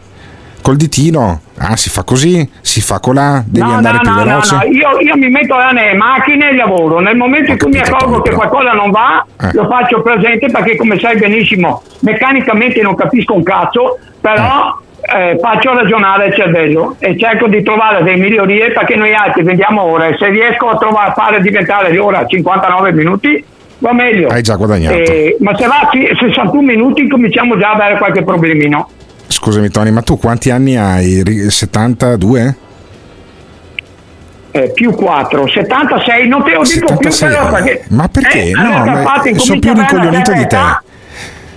[0.63, 4.17] col ditino, ah si fa così, si fa colà, devi no, andare no, più no,
[4.25, 4.55] veloce.
[4.55, 7.01] no, no, io, io mi metto nelle macchine e lavoro.
[7.01, 9.51] Nel momento in cui mi accorgo che qualcosa non va, Eh.
[9.55, 15.73] lo faccio presente perché, come sai benissimo, meccanicamente non capisco un cazzo, però eh, faccio
[15.75, 20.15] ragionare il cervello e cerco di trovare delle migliorie perché noi altri vendiamo ore.
[20.19, 23.43] Se riesco a trovare, a fare diventare l'ora 59 minuti,
[23.81, 24.29] va meglio.
[24.29, 24.95] Hai già guadagnato.
[24.97, 28.89] Eh, ma se va a 61 minuti cominciamo già ad avere qualche problemino.
[29.27, 31.23] Scusami Tony, ma tu quanti anni hai?
[31.23, 32.57] Ri- 72?
[34.53, 37.85] Eh, più 4, 76, non te lo dico più 76 però perché...
[37.91, 38.49] Ma perché?
[38.49, 40.59] Eh, no, ma sono più rincoglionito di te.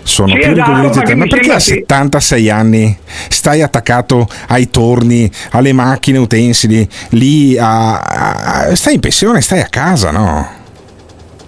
[0.04, 1.16] Sono Sì, più esatto, di te.
[1.16, 2.96] Ma perché a che- 76 anni
[3.30, 9.68] stai attaccato ai torni, alle macchine utensili, lì a, a- stai in pensione, stai a
[9.70, 10.62] casa, no?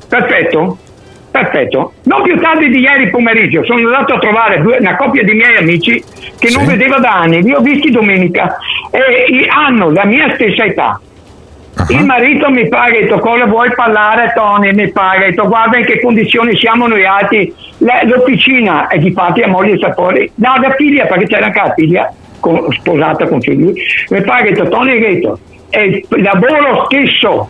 [0.08, 0.78] Perfetto,
[1.32, 1.94] perfetto.
[2.04, 6.02] Non più tardi di ieri pomeriggio sono andato a trovare una coppia di miei amici
[6.40, 6.70] che non Sì.
[6.70, 8.58] vedevo da anni, li ho visti domenica
[8.92, 11.00] e hanno la mia stessa età.
[11.90, 14.72] Il marito mi paga, detto cosa vuoi parlare Tony?
[14.74, 17.54] Mi paga, ha detto guarda in che condizioni siamo noi altri.
[18.06, 22.14] L'officina è di fatti a moglie sapore, no da figlia perché c'era anche la figlia
[22.40, 23.74] con- sposata con lui.
[24.10, 25.20] Mi paga, detto Tony,
[25.70, 27.50] è il lavoro stesso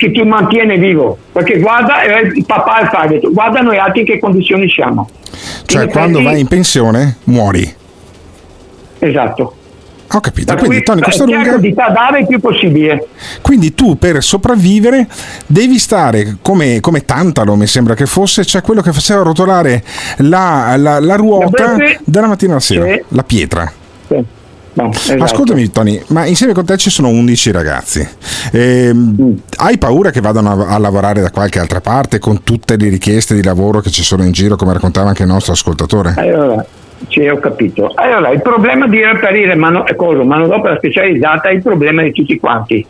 [0.00, 4.00] che ti mantiene vivo perché guarda eh, il papà fa, ha detto guarda noi altri
[4.00, 5.08] in che condizioni siamo.
[5.66, 7.70] Cioè, In quando vai in pensione, muori.
[8.98, 9.54] Esatto.
[10.12, 10.54] Ho capito.
[10.54, 11.44] Per Quindi, Tony Costalunga.
[11.44, 13.06] cerco di dare il più possibile.
[13.42, 15.06] Quindi tu per sopravvivere
[15.46, 19.84] devi stare come, come Tantalo, mi sembra che fosse, cioè quello che faceva rotolare
[20.18, 21.98] la, la- la ruota Sì.
[22.04, 23.02] dalla mattina alla sera, Sì.
[23.08, 23.72] la pietra.
[24.08, 24.24] Sì.
[24.72, 25.22] No, esatto.
[25.24, 28.08] Ascoltami Tony, ma insieme con te ci sono 11 ragazzi.
[28.52, 29.32] Ehm, Mm.
[29.56, 33.34] Hai paura che vadano a, a lavorare da qualche altra parte con tutte le richieste
[33.34, 36.14] di lavoro che ci sono in giro, come raccontava anche il nostro ascoltatore?
[36.16, 36.64] Allora,
[37.08, 37.90] sì, ho capito.
[37.94, 42.38] Allora, il problema di reperire mano, eh, cosa, manodopera specializzata è il problema di tutti
[42.38, 42.86] quanti.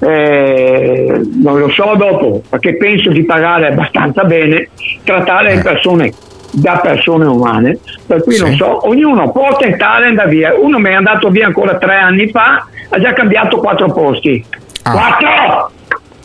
[0.00, 4.68] Eh, non lo so dopo, perché penso di pagare abbastanza bene,
[5.04, 5.56] trattare Eh.
[5.56, 6.12] le persone
[6.58, 8.42] da persone umane, per cui Sì.
[8.42, 10.54] non so, ognuno può tentare andare via.
[10.58, 14.42] Uno mi è andato via ancora tre anni fa, ha già cambiato quattro posti.
[14.82, 14.92] Ah.
[14.92, 15.70] Quattro!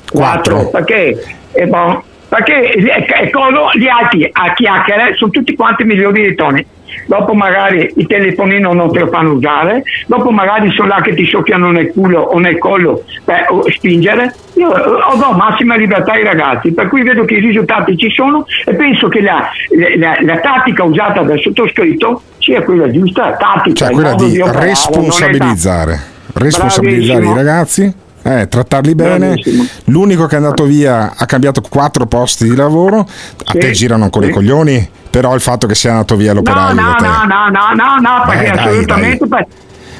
[0.09, 1.21] Quattro, perché?
[1.51, 6.35] E boh, perché è, è cosa, gli altri a chiacchiere sono tutti quanti milioni di
[6.35, 6.65] toni.
[7.05, 11.25] Dopo magari il telefonino non te lo fanno usare, dopo magari sono là che ti
[11.25, 14.33] soffiano nel culo o nel collo per spingere.
[14.55, 18.45] Io ho do massima libertà ai ragazzi, per cui vedo che i risultati ci sono
[18.65, 19.49] e penso che la,
[19.97, 24.39] la- la tattica usata dal sottoscritto sia quella giusta, la tattica, Cioè quella modo di
[24.39, 25.99] operare, responsabilizzare,
[26.33, 27.35] responsabilizzare i Bravissimo.
[27.35, 29.27] ragazzi, eh, trattarli bene.
[29.27, 29.65] Bravissimo.
[29.85, 33.05] L'unico che è andato via ha cambiato quattro posti di lavoro, a
[33.51, 34.35] Sì, te girano ancora i sì.
[34.35, 37.05] coglioni, però il fatto che sia andato via No, l'operaio no, da te.
[37.05, 39.27] no, no, no, no, no, perché Beh, dai, assolutamente.
[39.27, 39.47] per-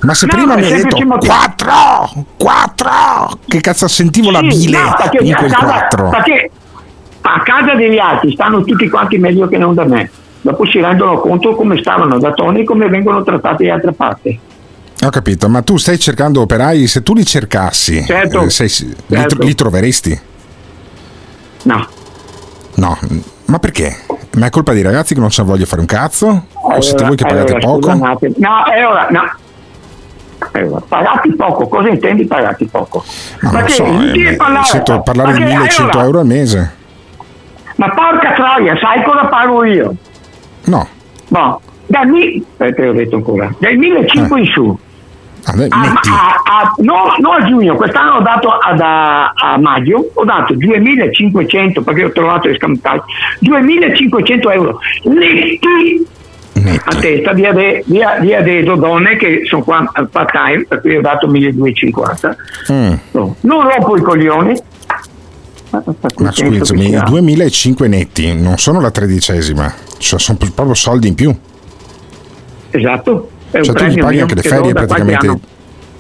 [0.04, 1.34] Ma se No, prima mi hai detto semplice motivo.
[1.34, 2.92] 4, 4,
[3.48, 6.10] che cazzo sentivo la Sì, bile no, perché in quel casa- 4.
[6.10, 6.52] Perché
[7.22, 10.10] a casa degli altri stanno tutti quanti meglio che non da me.
[10.42, 14.40] Dopo si rendono conto come stavano da Tony e come vengono trattati da altre parti.
[15.04, 18.96] Ho capito, ma tu stai cercando operai, se tu li cercassi, Certo, eh, sei- li,
[19.18, 19.36] certo.
[19.36, 20.20] tro- li troveresti?
[21.64, 21.88] No.
[22.76, 22.98] No,
[23.52, 23.96] ma perché?
[24.38, 26.46] Ma è colpa dei ragazzi che non c'hanno voglia di fare un cazzo?
[26.54, 27.82] O siete voi che pagate allora, poco?
[27.82, 28.34] scusa un attimo.
[28.38, 29.22] No, e ora, no.
[30.54, 30.84] euro.
[30.88, 33.04] Pagati poco, cosa intendi pagati poco?
[33.42, 36.76] Ma che so, eh, parlare, sento parlare ma di che- 1100 allora, euro al mese.
[37.76, 39.94] Ma porca troia, sai cosa pago io?
[40.66, 40.88] No.
[41.88, 44.80] Dal mi- eh, te l'ho detto ancora, dal 1500 in su.
[45.44, 49.58] Ah, dai, A- a- a- no, no a giugno, quest'anno ho dato a, da- a
[49.58, 53.04] maggio, ho dato 2500 perché ho trovato le scampate,
[53.40, 56.06] 2500 euro netti
[56.86, 60.82] a testa via, de, via, via delle donne che sono qua al part time, per
[60.82, 62.36] cui ho dato 1250.
[62.72, 62.94] Mm.
[63.12, 64.54] No, non rompo i coglioni.
[66.18, 71.34] Ma scusami, 2005 netti non sono la tredicesima, cioè sono proprio soldi in più.
[72.72, 73.30] Esatto.
[73.52, 75.40] È Cioè tu gli paghi anche le ferie praticamente.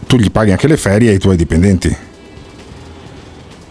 [0.08, 2.10] Tu gli paghi anche le ferie ai tuoi dipendenti.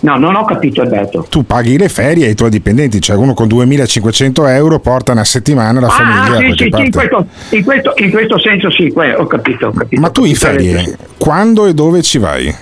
[0.00, 1.26] No, non ho capito Alberto.
[1.28, 5.78] Tu paghi le ferie ai tuoi dipendenti, cioè uno con 2500 euro porta una settimana
[5.78, 8.92] la famiglia Ah, da sì, sì, sì, in questo, in, questo, in questo senso sì,
[8.94, 10.00] ho capito, ho capito.
[10.00, 12.54] Ma tu in ferie, quando e dove ci vai?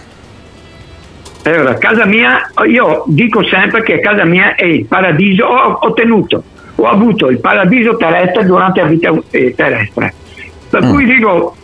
[1.45, 6.43] Allora, casa mia, io dico sempre che casa mia è il paradiso, ho ottenuto,
[6.75, 10.15] ho avuto il paradiso terrestre durante la vita eh, terrestre.
[10.71, 10.91] Per Mm.
[10.91, 11.57] cui dico,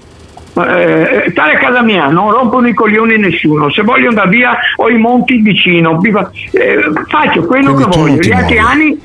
[0.54, 4.88] eh, stare a casa mia, non rompono i coglioni nessuno, se voglio andare via ho
[4.88, 8.20] i monti vicino, eh, faccio quello Quindi che voglio.
[8.22, 9.00] Gli altri anni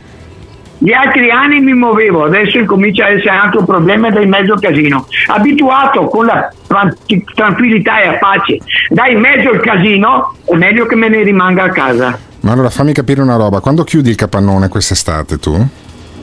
[0.82, 5.06] gli altri anni mi muovevo, adesso incomincia a essere anche un problema del mezzo casino.
[5.28, 6.96] Abituato con la tran-
[7.36, 11.70] tranquillità e la pace, dai mezzo il casino, è meglio che me ne rimanga a
[11.70, 12.18] casa.
[12.40, 15.68] Ma allora fammi capire una roba, quando chiudi il capannone quest'estate tu?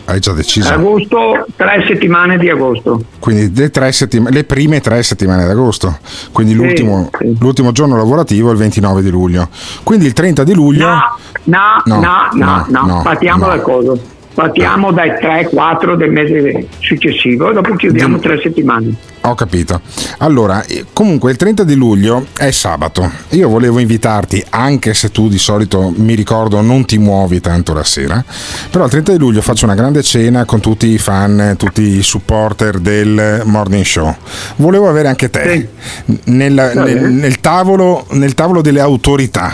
[0.07, 0.73] Hai già deciso?
[0.73, 3.03] Agosto, tre settimane di agosto.
[3.19, 5.99] Quindi le, tre settima- le prime tre settimane d'agosto,
[6.33, 9.49] quindi Sì, l'ultimo, l'ultimo giorno lavorativo è il 29 di luglio.
[9.83, 10.87] Quindi il 30 di luglio...
[10.87, 11.01] No,
[11.45, 14.01] no, No, no, no, no, no, no, partiamo dal coso.
[14.37, 18.94] Partiamo dai 3-4 del mese successivo, dopo chiudiamo tre settimane.
[19.22, 19.81] Ho capito.
[20.18, 23.11] Allora, eh, comunque il 30 di luglio è sabato.
[23.31, 27.83] Io volevo invitarti, anche se tu di solito mi ricordo non ti muovi tanto la
[27.83, 28.22] sera,
[28.70, 32.03] però il 30 di luglio faccio una grande cena con tutti i fan, tutti i
[32.03, 34.14] supporter del morning show.
[34.57, 35.70] Volevo avere anche te
[36.25, 37.09] nel, Va nel- bene.
[37.09, 39.51] nel tavolo, nel tavolo delle autorità,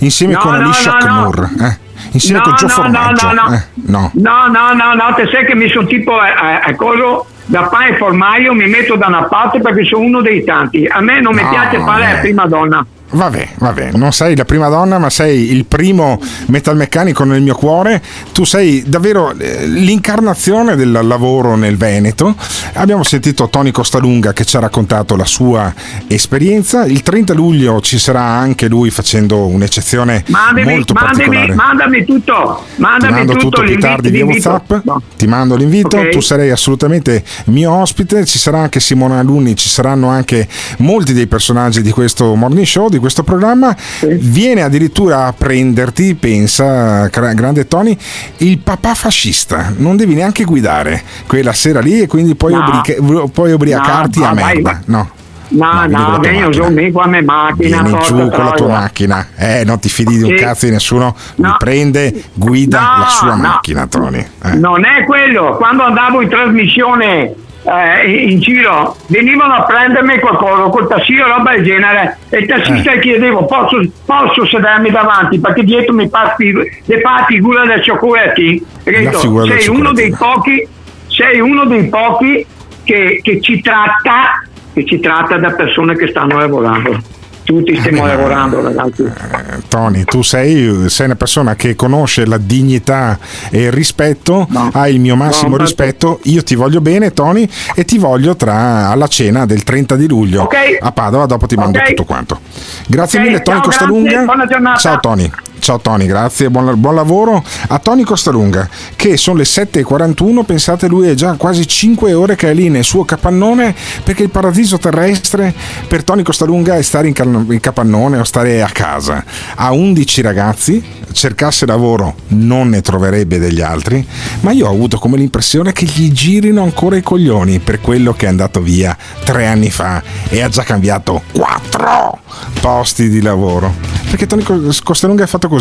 [0.00, 1.30] insieme No, con no, Alicia no, no.
[1.30, 1.50] Knur.
[1.62, 1.78] eh,
[2.16, 3.32] Insieme No, con Gio no, no, Formaggio.
[3.32, 3.54] no, no.
[3.54, 4.10] eh, no.
[4.14, 7.62] No, no, no, no, te sai che mi sono tipo a, a, a coso da
[7.68, 10.86] pane formaio, mi metto da una parte perché sono uno dei tanti.
[10.86, 12.20] A me non mi No, piace fare la eh.
[12.20, 12.84] prima donna.
[13.08, 18.02] Vabbè, vabbè, non sei la prima donna, ma sei il primo metalmeccanico nel mio cuore.
[18.32, 22.34] Tu sei davvero eh, l'incarnazione del lavoro nel Veneto.
[22.74, 25.72] Abbiamo sentito Tony Costalunga che ci ha raccontato la sua
[26.08, 26.84] esperienza.
[26.84, 31.54] Il 30 luglio ci sarà anche lui facendo un'eccezione Mandami, molto mandami, particolare.
[31.54, 34.24] mandami tutto, Ti mandami mando tutto, tutto più tardi via.
[34.24, 34.72] WhatsApp.
[34.82, 35.02] No.
[35.16, 35.96] Ti mando l'invito.
[35.96, 36.08] Ok.
[36.10, 38.24] Tu sarei assolutamente mio ospite.
[38.26, 40.46] Ci sarà anche Simona Alunni, ci saranno anche
[40.78, 43.74] molti dei personaggi di questo morning show, di questo programma.
[44.00, 47.96] Viene addirittura a prenderti, pensa, gra- grande Tony,
[48.38, 49.72] il papà fascista.
[49.76, 52.60] Non devi neanche guidare quella sera lì e quindi puoi, No.
[52.60, 54.62] ubriaca- puoi ubriacarti No, a merda.
[54.72, 54.80] vai.
[54.86, 55.10] No.
[55.48, 56.66] No, no, tua vieni macchina.
[56.66, 60.16] giù mi qua me macchina, Vieni giù con la tua macchina, eh, non ti fidi
[60.16, 60.42] di un Sì.
[60.42, 61.54] cazzo di nessuno, No.
[61.56, 63.36] prende, guida No, la sua no.
[63.36, 64.26] macchina, Tony.
[64.42, 64.54] eh.
[64.56, 67.32] Non è quello, quando andavo in trasmissione
[67.66, 68.96] eh, in giro.
[69.08, 72.18] Venivano a prendermi qualcosa col tassino o roba del genere.
[72.28, 72.98] E il tassista Eh.
[73.00, 75.38] chiedevo posso, posso sedermi davanti?
[75.40, 79.12] Perché dietro mi fi- le fa figura del del
[79.58, 80.68] sei uno dei pochi
[81.08, 82.46] sei uno dei pochi
[82.84, 84.42] che, che ci tratta
[84.74, 87.00] che ci tratta da persone che stanno lavorando
[87.46, 92.36] tutti stiamo Eh, lavorando ragazzi Eh, Tony, tu sei, sei una persona che conosce la
[92.38, 93.18] dignità
[93.50, 97.84] e il rispetto, hai il mio massimo No, rispetto, io ti voglio bene Tony e
[97.84, 100.54] ti voglio tra alla cena del 30 di luglio Ok.
[100.80, 101.88] a Padova, dopo ti mando Ok.
[101.88, 102.40] tutto quanto.
[102.88, 104.08] Grazie Ok, mille Tony ciao, Costalunga.
[104.10, 104.78] grazie, buona giornata.
[104.80, 105.30] Ciao Tony.
[105.66, 111.08] Ciao Tony, grazie, buon, buon lavoro a Tony Costalunga che sono le 7.41, pensate lui
[111.08, 113.74] è già quasi 5 ore che è lì nel suo capannone
[114.04, 115.52] perché il paradiso terrestre
[115.88, 119.24] per Tony Costalunga è stare in, cal- in capannone o stare a casa.
[119.56, 124.06] Ha 11 ragazzi, cercasse lavoro non ne troverebbe degli altri,
[124.42, 128.26] ma io ho avuto come l'impressione che gli girino ancora i coglioni per quello che
[128.26, 132.20] è andato via tre anni fa e ha già cambiato 4
[132.60, 133.72] posti di lavoro.
[134.08, 135.55] Perché Tony Cos- Costalunga è fatto così.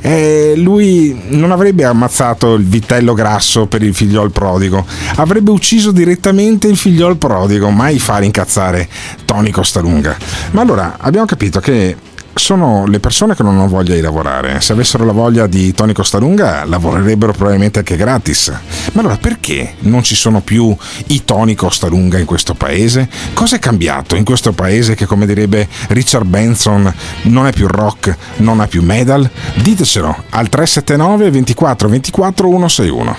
[0.00, 4.84] Eh, lui non avrebbe ammazzato il vitello grasso per il figliol prodigo,
[5.16, 8.88] avrebbe ucciso direttamente il figliol prodigo, mai fare incazzare
[9.24, 10.16] Tony Costalunga.
[10.52, 11.96] Ma allora abbiamo capito che
[12.38, 14.60] sono le persone che non hanno voglia di lavorare.
[14.60, 18.52] Se avessero la voglia di Tony Costalunga lavorerebbero probabilmente anche gratis.
[18.92, 20.74] Ma allora perché non ci sono più
[21.08, 23.08] i Tony Costalunga in questo paese?
[23.32, 28.16] Cosa è cambiato in questo paese che come direbbe Richard Benson non è più rock,
[28.36, 29.28] non ha più metal?
[29.54, 33.16] Ditecelo al 379 24 24 161.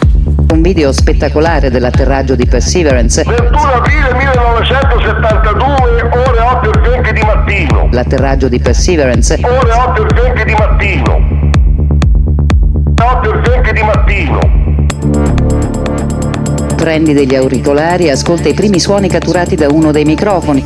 [0.49, 3.23] Un video spettacolare dell'atterraggio di Perseverance.
[3.23, 5.96] 21 aprile 1972, ore 8 e 20
[7.17, 7.87] di mattino.
[7.91, 9.39] L'atterraggio di Perseverance.
[9.41, 11.19] Ore 8 e 20 di mattino.
[13.01, 14.39] 8 e 20 di mattino.
[16.75, 20.63] Prendi degli auricolari e ascolta i primi suoni catturati da uno dei microfoni.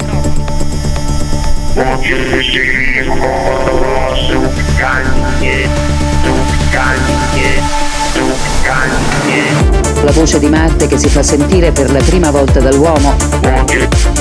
[10.04, 14.21] La voce di Marte che si fa sentire per la prima volta dall'uomo.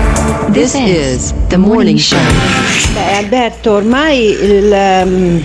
[0.53, 2.17] This is the morning show.
[2.93, 5.37] Beh, Alberto, ormai il, ehm,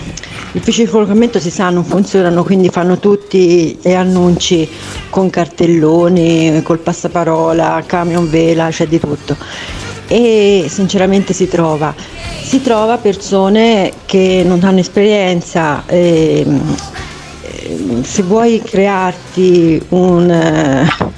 [0.50, 4.68] gli uffici di collocamento si sa non funzionano, quindi fanno tutti gli annunci
[5.08, 9.36] con cartelloni, col passaparola, camion vela, c'è di tutto.
[10.08, 11.94] E sinceramente si trova,
[12.42, 15.84] si trova persone che non hanno esperienza.
[15.86, 16.76] ehm,
[17.42, 21.14] ehm, se vuoi crearti un, eh,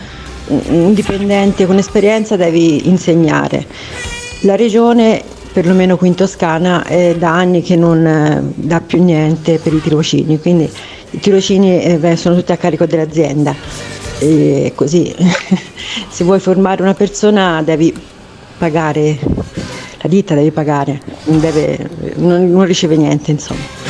[0.49, 3.67] un dipendente con esperienza devi insegnare.
[4.43, 5.23] La regione,
[5.53, 9.81] perlomeno qui in Toscana, è da anni che non eh, dà più niente per i
[9.81, 10.71] tirocini, quindi
[11.11, 13.55] i tirocini eh, sono tutti a carico dell'azienda.
[14.21, 15.15] E così,
[16.09, 17.95] se vuoi formare una persona devi
[18.59, 19.19] pagare,
[20.01, 23.88] la ditta devi pagare, deve- non- non riceve niente insomma.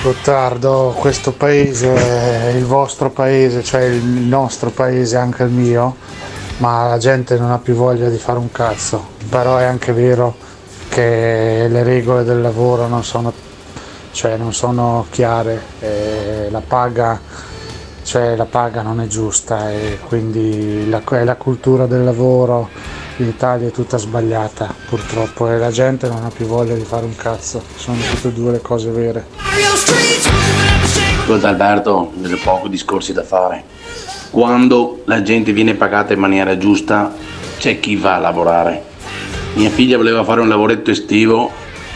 [0.00, 5.96] Gottardo, questo paese il vostro paese, cioè il nostro paese, anche il mio,
[6.58, 9.16] ma la gente non ha più voglia di fare un cazzo.
[9.28, 10.36] Però è anche vero
[10.88, 13.32] che le regole del lavoro non sono,
[14.12, 15.60] cioè non sono chiare,
[16.48, 17.20] la paga,
[18.02, 22.68] cioè la paga non è giusta e quindi la, è la cultura del lavoro
[23.22, 27.04] in Italia è tutta sbagliata purtroppo e la gente non ha più voglia di fare
[27.04, 29.26] un cazzo, sono tutte e due le cose vere.
[31.20, 33.64] Ascolta Alberto, vedo pochi discorsi da fare.
[34.30, 37.12] Quando la gente viene pagata in maniera giusta,
[37.58, 38.84] c'è chi va a lavorare.
[39.54, 41.50] Mia figlia voleva fare un lavoretto estivo,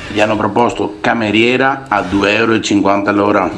[0.09, 3.51] gli hanno proposto cameriera a 2,50 euro all'ora.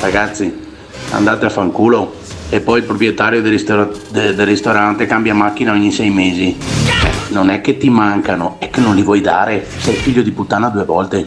[0.00, 0.66] Ragazzi,
[1.10, 2.14] andate a fanculo.
[2.50, 3.62] E poi il proprietario del,
[4.10, 6.56] de- del ristorante cambia macchina ogni sei mesi.
[7.28, 9.66] Non è che ti mancano, è che non li vuoi dare.
[9.78, 11.26] Sei figlio di puttana due volte.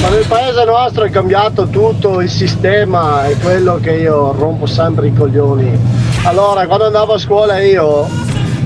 [0.00, 5.08] Ma nel paese nostro è cambiato tutto, il sistema è quello che io rompo sempre
[5.08, 5.78] i coglioni.
[6.24, 8.06] Allora, quando andavo a scuola io,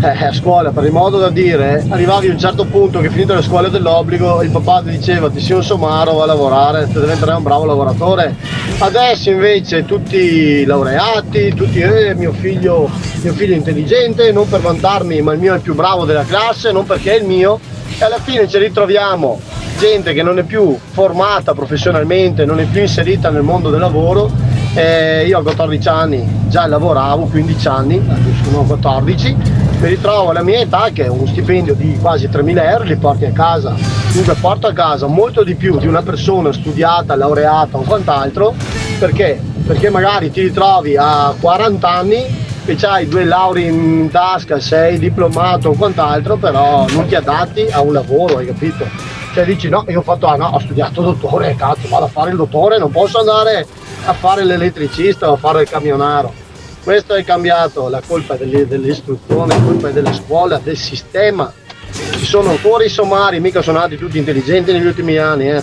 [0.01, 3.34] eh, a scuola per il modo da dire, arrivavi a un certo punto che finito
[3.34, 7.36] le scuole dell'obbligo, il papà ti diceva ti sei un somaro, va a lavorare, diventerai
[7.36, 8.36] un bravo lavoratore.
[8.78, 12.88] Adesso invece tutti laureati, tutti, eh, mio figlio,
[13.22, 16.24] mio figlio è intelligente, non per vantarmi, ma il mio è il più bravo della
[16.24, 17.59] classe, non perché è il mio.
[17.99, 19.40] E alla fine ci ritroviamo
[19.78, 24.30] gente che non è più formata professionalmente, non è più inserita nel mondo del lavoro.
[24.74, 29.36] Eh, io a 14 anni già lavoravo, 15 anni, adesso sono 14,
[29.81, 33.31] mi ritrovo alla mia età che un stipendio di quasi 3.000 euro li porti a
[33.31, 33.76] casa.
[34.12, 38.55] Dunque porto a casa molto di più di una persona studiata, laureata o quant'altro,
[38.99, 39.41] perché?
[39.64, 45.68] Perché magari ti ritrovi a 40 anni e hai due lauree in tasca, sei diplomato
[45.68, 48.85] o quant'altro, però non ti adatti a un lavoro, hai capito?
[49.33, 52.31] Cioè dici no, io ho fatto, ah no, ho studiato dottore, cazzo, vado a fare
[52.31, 53.64] il dottore, non posso andare
[54.07, 56.47] a fare l'elettricista o a fare il camionaro.
[56.83, 61.53] Questo è cambiato, la colpa è dell'istruzione, la colpa è della scuola, del sistema.
[61.91, 65.62] Ci sono ancora i somari, mica sono nati tutti intelligenti negli ultimi anni, eh.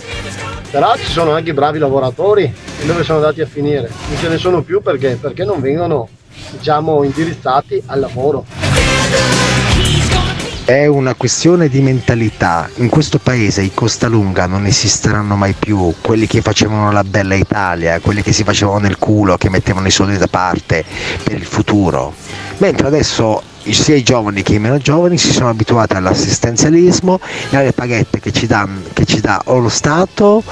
[0.70, 3.90] Però ci sono anche i bravi lavoratori, e dove sono andati a finire?
[4.08, 5.16] Non ce ne sono più perché?
[5.20, 6.08] Perché non vengono,
[6.50, 8.44] diciamo, indirizzati al lavoro.
[10.66, 12.68] È una questione di mentalità.
[12.78, 18.00] In questo paese i Costalunga non esisteranno mai più, quelli che facevano la bella Italia,
[18.00, 20.84] quelli che si facevano nel culo, che mettevano i soldi da parte
[21.22, 22.12] per il futuro.
[22.56, 23.40] Mentre adesso
[23.72, 28.32] sia i giovani che i meno giovani si sono abituati all'assistenzialismo e alle paghette che
[28.32, 30.42] ci, danno, che ci dà o lo Stato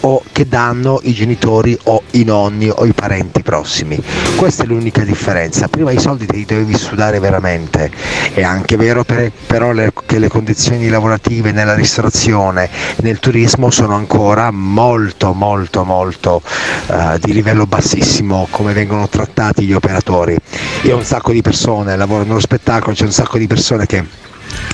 [0.00, 4.00] o che danno i genitori o i nonni o i parenti prossimi.
[4.36, 5.68] Questa è l'unica differenza.
[5.68, 7.90] Prima i soldi te li dovevi sudare veramente.
[8.32, 13.94] È anche vero per, però le, che le condizioni lavorative nella ristorazione, nel turismo sono
[13.94, 16.42] ancora molto molto molto
[16.86, 20.36] uh, di livello bassissimo come vengono trattati gli operatori.
[20.82, 24.02] Io ho un sacco di persone, lavoro nello spettacolo, c'è un sacco di persone che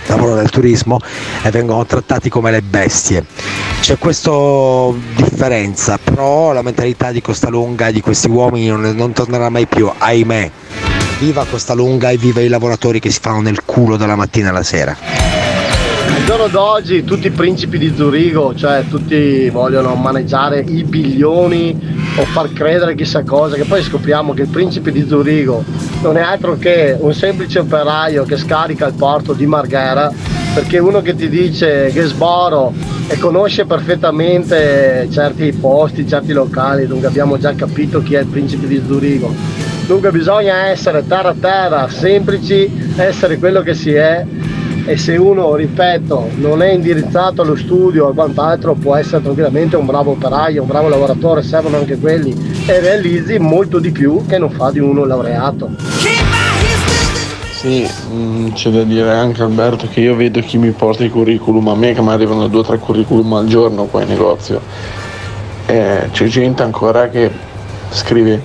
[0.07, 0.99] lavorano nel turismo
[1.43, 3.25] e vengono trattati come le bestie.
[3.81, 4.31] C'è questa
[5.17, 9.67] differenza, però la mentalità di Costa Lunga e di questi uomini non, non tornerà mai
[9.67, 10.51] più, ahimè.
[11.19, 14.63] Viva Costa Lunga e viva i lavoratori che si fanno nel culo dalla mattina alla
[14.63, 14.97] sera.
[15.03, 22.25] Al giorno d'oggi tutti i principi di Zurigo, cioè tutti vogliono maneggiare i bilioni o
[22.25, 25.65] far credere chissà cosa, che poi scopriamo che il principe di Zurigo
[26.03, 30.13] non è altro che un semplice operaio che scarica il porto di Marghera,
[30.55, 32.73] perché uno che ti dice che sboro
[33.09, 38.67] e conosce perfettamente certi posti, certi locali, dunque abbiamo già capito chi è il principe
[38.67, 39.35] di Zurigo.
[39.87, 44.25] Dunque bisogna essere terra terra, semplici, essere quello che si è
[44.85, 49.87] e se uno, ripeto, non è indirizzato allo studio o quant'altro può essere tranquillamente un
[49.87, 52.35] bravo operaio, un bravo lavoratore, servono anche quelli
[52.67, 55.71] e realizzi molto di più che non fa di uno laureato.
[57.63, 61.69] Sì, mm, c'è da dire anche Alberto che io vedo chi mi porta i curriculum
[61.69, 64.61] a me che mi arrivano due o tre curriculum al giorno qua in negozio.
[65.67, 67.31] E c'è gente ancora che
[67.91, 68.43] scrive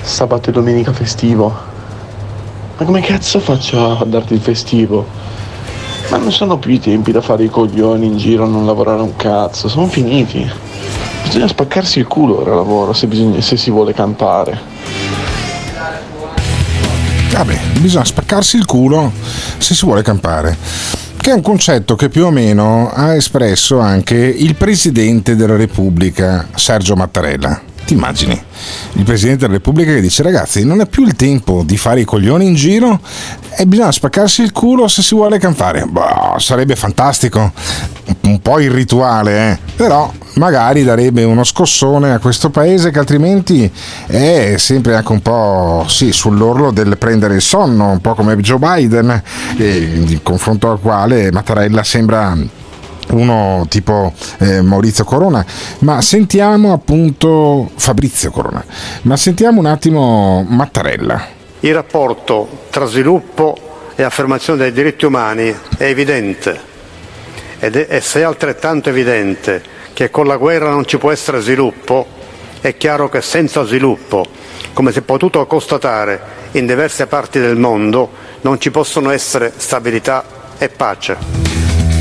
[0.00, 1.54] sabato e domenica festivo.
[2.76, 5.06] Ma come cazzo faccio a darti il festivo?
[6.10, 9.14] Ma non sono più i tempi da fare i coglioni in giro, non lavorare un
[9.16, 10.48] cazzo, sono finiti.
[11.24, 14.58] Bisogna spaccarsi il culo ora lavoro se, bisogna, se si vuole campare.
[17.30, 19.12] Vabbè, bisogna spaccarsi il culo
[19.58, 20.56] se si vuole campare
[21.28, 26.48] che è un concetto che più o meno ha espresso anche il Presidente della Repubblica,
[26.54, 27.60] Sergio Mattarella.
[27.88, 28.38] Ti immagini?
[28.96, 32.04] Il Presidente della Repubblica che dice ragazzi non è più il tempo di fare i
[32.04, 33.00] coglioni in giro
[33.56, 35.86] e bisogna spaccarsi il culo se si vuole campare.
[35.86, 37.50] Boh, sarebbe fantastico,
[38.24, 39.58] un po' irrituale, eh?
[39.74, 43.72] però magari darebbe uno scossone a questo paese che altrimenti
[44.04, 48.58] è sempre anche un po' sì, sull'orlo del prendere il sonno, un po' come Joe
[48.58, 49.22] Biden,
[49.56, 52.36] in confronto al quale Mattarella sembra
[53.10, 55.44] uno tipo eh, Maurizio Corona,
[55.80, 58.64] ma sentiamo appunto Fabrizio Corona,
[59.02, 61.36] ma sentiamo un attimo Mattarella.
[61.60, 63.56] Il rapporto tra sviluppo
[63.94, 66.60] e affermazione dei diritti umani è evidente
[67.58, 71.40] ed è, e se è altrettanto evidente che con la guerra non ci può essere
[71.40, 72.06] sviluppo,
[72.60, 74.24] è chiaro che senza sviluppo,
[74.72, 76.20] come si è potuto constatare
[76.52, 78.10] in diverse parti del mondo,
[78.42, 80.24] non ci possono essere stabilità
[80.58, 81.57] e pace.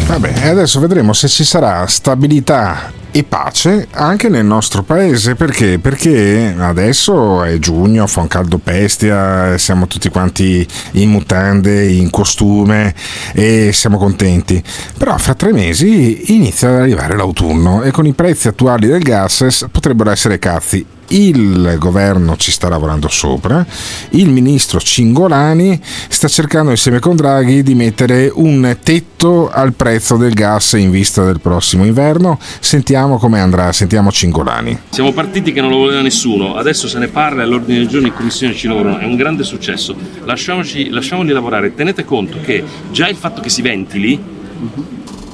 [0.08, 5.80] Vabbè, adesso vedremo se ci sarà stabilità e pace anche nel nostro paese perché?
[5.80, 12.96] Perché adesso è giugno, fa un caldo bestia, siamo tutti quanti in mutande, in costume
[13.34, 14.64] e siamo contenti.
[14.98, 19.66] Però fra tre mesi inizia ad arrivare l'autunno e con i prezzi attuali del gas
[19.70, 23.66] potrebbero essere cazzi il governo ci sta lavorando sopra,
[24.12, 30.34] il ministro Cingolani sta cercando insieme con Draghi di mettere un tetto al prezzo del
[30.34, 32.40] gas in vista del prossimo inverno.
[32.60, 34.78] Sentiamo come andrà, sentiamo Cingolani.
[34.90, 38.14] Siamo partiti che non lo voleva nessuno, adesso se ne parla all'ordine del giorno in
[38.14, 39.96] commissione ci lavorano, è un grande successo.
[40.24, 44.36] Lasciamoci, lasciamoli lavorare, tenete conto che già il fatto che si ventili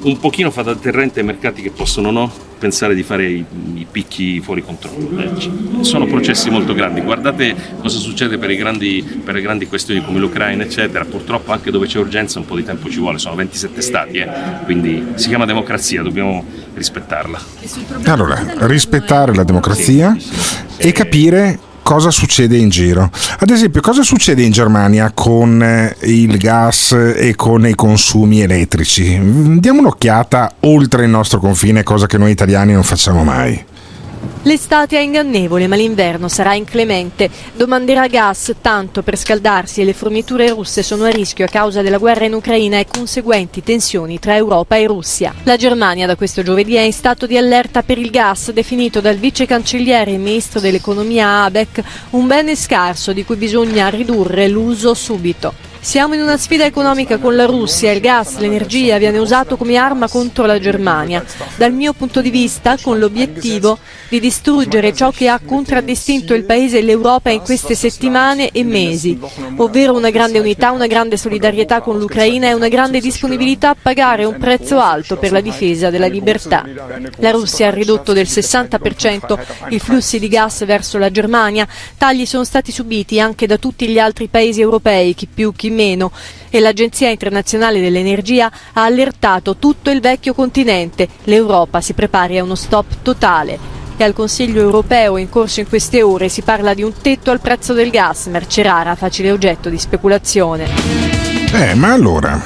[0.04, 3.88] un pochino fa da deterrente ai mercati che possono no, pensare di fare i, i
[3.90, 5.20] picchi fuori controllo.
[5.20, 10.20] Eh, sono processi molto grandi, guardate cosa succede per, grandi, per, le grandi questioni come
[10.20, 11.06] l'Ucraina, eccetera.
[11.06, 14.30] Purtroppo anche dove c'è urgenza un po' di tempo ci vuole, sono 27 stati, eh,
[14.64, 16.44] quindi si chiama democrazia, dobbiamo
[16.74, 17.40] rispettarla.
[18.06, 20.16] Allora, rispettare la democrazia
[20.78, 23.12] e capire cosa succede in giro.
[23.40, 29.20] Ad esempio, cosa succede in Germania con eh, il gas e con i consumi elettrici?
[29.60, 33.72] Diamo un'occhiata oltre il nostro confine, cosa che noi italiani non facciamo mai.
[34.46, 37.30] L'estate è ingannevole, ma l'inverno sarà inclemente.
[37.56, 41.98] Domanderà gas tanto per scaldarsi e le forniture russe sono a rischio a causa della
[41.98, 45.34] guerra in Ucraina e conseguenti tensioni tra Europa e Russia.
[45.44, 49.16] La Germania da questo giovedì è in stato di allerta per il gas, definito dal
[49.16, 55.72] vice cancelliere e ministro dell'economia Habeck un bene scarso di cui bisogna ridurre l'uso subito.
[55.84, 60.08] Siamo in una sfida economica con la Russia, il gas, l'energia viene usato come arma
[60.08, 61.24] contro la Germania.
[61.58, 63.78] Dal mio punto di vista, con l'obiettivo
[64.08, 69.20] di distruggere ciò che ha contraddistinto il Paese e l'Europa in queste settimane e mesi,
[69.58, 74.24] ovvero una grande unità, una grande solidarietà con l'Ucraina e una grande disponibilità a pagare
[74.24, 76.64] un prezzo alto per la difesa della libertà.
[77.18, 79.38] La Russia ha ridotto del 60%
[79.70, 81.68] i flussi di gas verso la Germania,
[81.98, 86.12] tagli sono stati subiti anche da tutti gli altri paesi europei, chi più chi meno,
[86.50, 91.08] e l'Agenzia internazionale dell'energia ha allertato tutto il vecchio continente.
[91.24, 93.82] L'Europa si prepari a uno stop totale.
[93.98, 97.42] E al Consiglio europeo in corso in queste ore si parla di un tetto al
[97.42, 100.68] prezzo del gas, merce rara, facile oggetto di speculazione.
[101.54, 102.42] Eh, ma allora,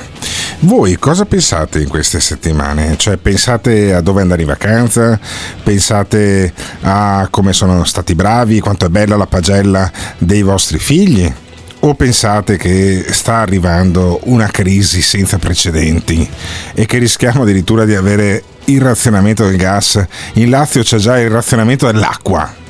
[0.59, 2.97] voi cosa pensate in queste settimane?
[2.97, 5.19] Cioè, pensate a dove andare in vacanza?
[5.63, 6.51] Pensate
[6.81, 11.31] a come sono stati bravi, quanto è bella la pagella dei vostri figli?
[11.79, 16.27] O pensate che sta arrivando una crisi senza precedenti
[16.73, 20.03] e che rischiamo addirittura di avere il razionamento del gas?
[20.33, 22.65] In Lazio c'è già il razionamento dell'acqua.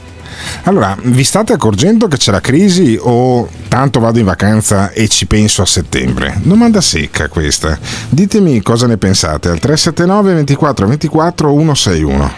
[0.63, 5.25] Allora, vi state accorgendo che c'è la crisi o tanto vado in vacanza e ci
[5.25, 6.39] penso a settembre?
[6.43, 7.79] Domanda secca questa.
[8.09, 12.33] Ditemi cosa ne pensate al 379 24 24 161.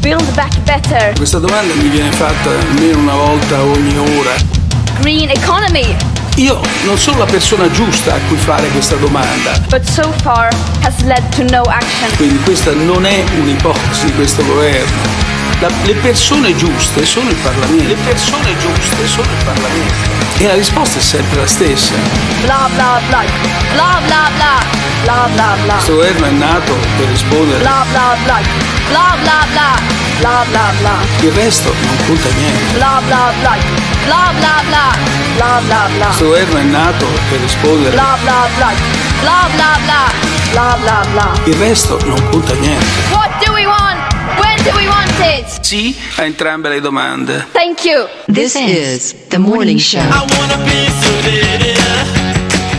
[0.00, 1.14] Build back better.
[1.14, 4.65] Questa domanda mi viene fatta almeno una volta ogni ora.
[5.00, 5.94] Green economy.
[6.36, 10.48] Io non sono la persona giusta a cui fare questa domanda, But so far
[10.82, 12.10] has led to no action.
[12.16, 15.24] quindi questa non è un'ipotesi di questo governo.
[15.60, 17.88] La- le persone giuste sono il Parlamento.
[17.88, 19.94] Le persone giuste sono il Parlamento.
[20.38, 21.94] E la risposta è sempre la stessa.
[22.42, 23.24] Bla bla bla.
[23.72, 24.64] Bla bla bla.
[25.04, 25.72] Bla bla bla.
[25.74, 27.58] Questo governo è nato per rispondere.
[27.60, 28.75] Bla bla bla.
[28.88, 29.74] Bla bla bla.
[30.18, 30.94] Bla bla bla.
[31.20, 32.74] Il resto non conta niente.
[32.74, 33.56] Bla bla bla.
[34.04, 34.96] Bla bla bla.
[35.34, 36.06] Bla bla bla.
[36.06, 37.90] Questo governo è nato per rispondere.
[37.90, 38.72] Bla bla bla.
[39.20, 40.10] Bla bla bla.
[40.52, 41.32] Bla bla bla.
[41.44, 42.86] Il resto non conta niente.
[43.10, 44.14] What do we want?
[44.38, 45.60] When do we want it?
[45.60, 47.46] Sì a entrambe le domande.
[47.52, 48.08] Thank you.
[48.26, 50.02] This is the morning show.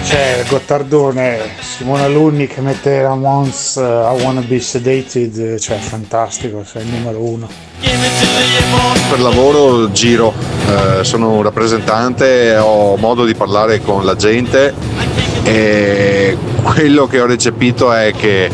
[0.07, 6.63] C'è Gottardone, Simona Lunni che mette la Mons uh, I Wanna Be Sedated, cioè fantastico,
[6.63, 7.49] sei il numero uno.
[9.09, 10.33] Per lavoro giro,
[10.65, 14.73] eh, sono un rappresentante, ho modo di parlare con la gente
[15.43, 18.49] e quello che ho recepito è che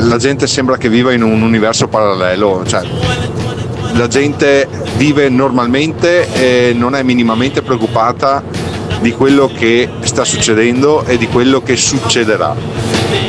[0.00, 2.82] la gente sembra che viva in un universo parallelo, cioè
[3.94, 8.71] la gente vive normalmente e non è minimamente preoccupata
[9.02, 12.54] di quello che sta succedendo e di quello che succederà.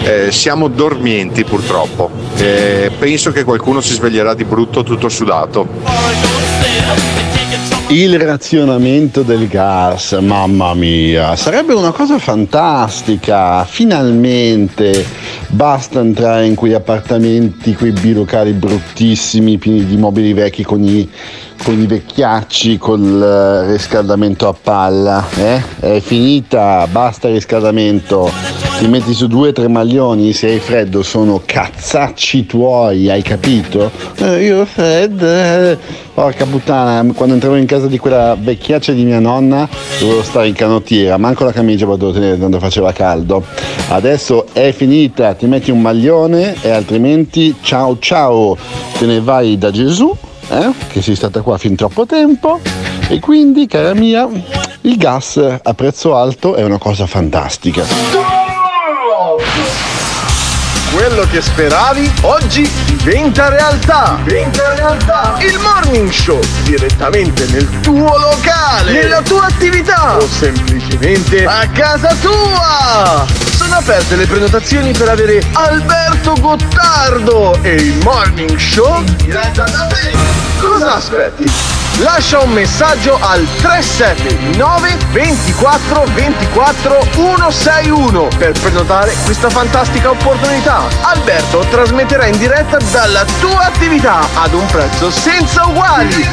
[0.03, 2.11] Eh, siamo dormienti purtroppo.
[2.37, 5.67] Eh, penso che qualcuno si sveglierà di brutto tutto sudato.
[7.87, 13.65] Il razionamento del gas, mamma mia, sarebbe una cosa fantastica.
[13.65, 15.05] Finalmente
[15.47, 21.07] basta entrare in quegli appartamenti, quei bilocali bruttissimi, pieni di mobili vecchi con i,
[21.63, 25.25] con i vecchiacci, col eh, riscaldamento a palla.
[25.37, 25.61] Eh?
[25.79, 28.29] È finita, basta riscaldamento.
[28.79, 33.89] Ti metti su due o tre maglioni, se hai freddo sono cazzacci tuoi, hai capito?
[34.17, 35.25] Eh, io ho freddo.
[35.25, 35.77] eh.
[36.13, 39.67] Porca puttana, quando entravo in casa di quella vecchiaccia di mia nonna
[39.99, 43.43] dovevo stare in canottiera, manco la camicia potevo tenere quando faceva caldo.
[43.89, 48.55] Adesso è finita, ti metti un maglione e altrimenti ciao ciao,
[48.99, 50.15] te ne vai da Gesù,
[50.49, 52.59] eh, che sei stata qua fin troppo tempo
[53.07, 54.27] e quindi cara mia,
[54.81, 57.83] il gas a prezzo alto è una cosa fantastica.
[60.93, 64.19] Quello che speravi oggi diventa realtà.
[64.23, 65.35] Diventa realtà.
[65.39, 73.42] Il morning show direttamente nel tuo locale, nella tua attività o semplicemente a casa tua.
[73.73, 79.87] Sono aperte le prenotazioni per avere Alberto Gottardo e il morning show in diretta da
[79.87, 80.11] te.
[80.59, 81.51] Cosa aspetti?
[82.03, 90.83] Lascia un messaggio al 379 24 24 161 per prenotare questa fantastica opportunità.
[91.01, 96.29] Alberto trasmetterà in diretta dalla tua attività ad un prezzo senza uguali.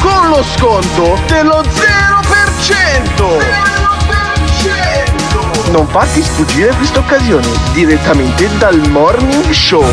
[0.00, 3.79] Con lo sconto dello 0%.
[5.68, 9.84] Non farti sfuggire questa occasione direttamente dal Morning Show.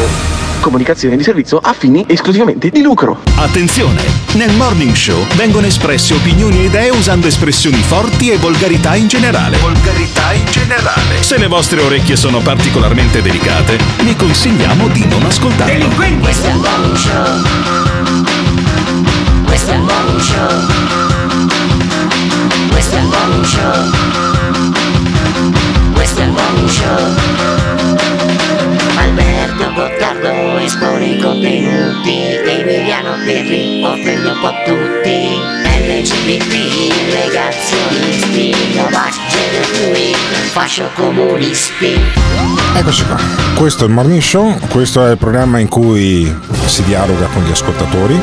[0.60, 3.20] Comunicazione di servizio a fini esclusivamente di lucro.
[3.36, 4.02] Attenzione!
[4.34, 9.58] Nel Morning Show vengono espresse opinioni e idee usando espressioni forti e volgarità in generale.
[9.58, 11.22] Volgarità in generale.
[11.22, 15.90] Se le vostre orecchie sono particolarmente delicate, vi consigliamo di non ascoltarlo.
[16.20, 17.42] Questo è il morning show.
[19.46, 20.66] Questo è il morning show.
[22.70, 24.27] Questo è il morning show.
[28.98, 35.56] Alberto Gottardo espone i contenuti Emiliano Pirri offende un po' tutti.
[35.64, 36.54] LGBT,
[37.14, 40.16] negazionisti, novati, gender
[40.50, 42.00] fascio comunisti.
[42.76, 43.18] Eccoci qua,
[43.56, 47.52] questo è il Morning Show, questo è il programma in cui si dialoga con gli
[47.52, 48.20] ascoltatori.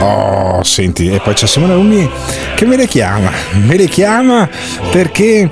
[0.00, 2.10] Oh, senti, e poi c'è Simone Rumi
[2.54, 3.30] che me le chiama,
[3.64, 4.48] me le chiama
[4.90, 5.50] perché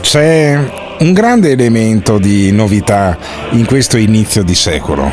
[0.00, 3.18] c'è un grande elemento di novità
[3.50, 5.10] in questo inizio di secolo.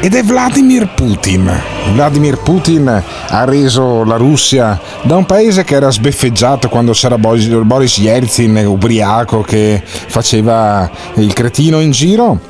[0.00, 1.48] Ed è Vladimir Putin.
[1.92, 7.98] Vladimir Putin ha reso la Russia da un paese che era sbeffeggiato quando c'era Boris
[7.98, 12.40] Yeltsin, ubriaco, che faceva il cretino in giro,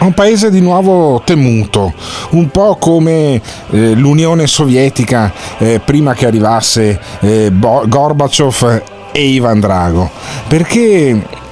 [0.00, 1.94] un paese di nuovo temuto,
[2.32, 3.40] un po' come
[3.70, 10.10] eh, l'Unione Sovietica eh, prima che arrivasse eh, Bo- Gorbaciov e Ivan Drago.
[10.48, 11.42] Perché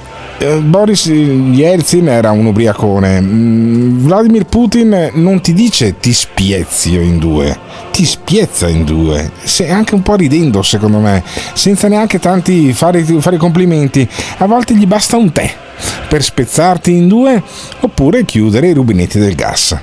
[0.43, 3.21] eh, Boris Yeltsin era un ubriacone.
[3.21, 7.57] Mm, Vladimir Putin non ti dice ti spiezio in due,
[7.91, 11.23] ti spiezza in due, Se- anche un po' ridendo secondo me,
[11.53, 14.07] senza neanche tanti fare, fare complimenti.
[14.37, 15.51] A volte gli basta un tè
[16.09, 17.41] per spezzarti in due
[17.79, 19.77] oppure chiudere i rubinetti del gas.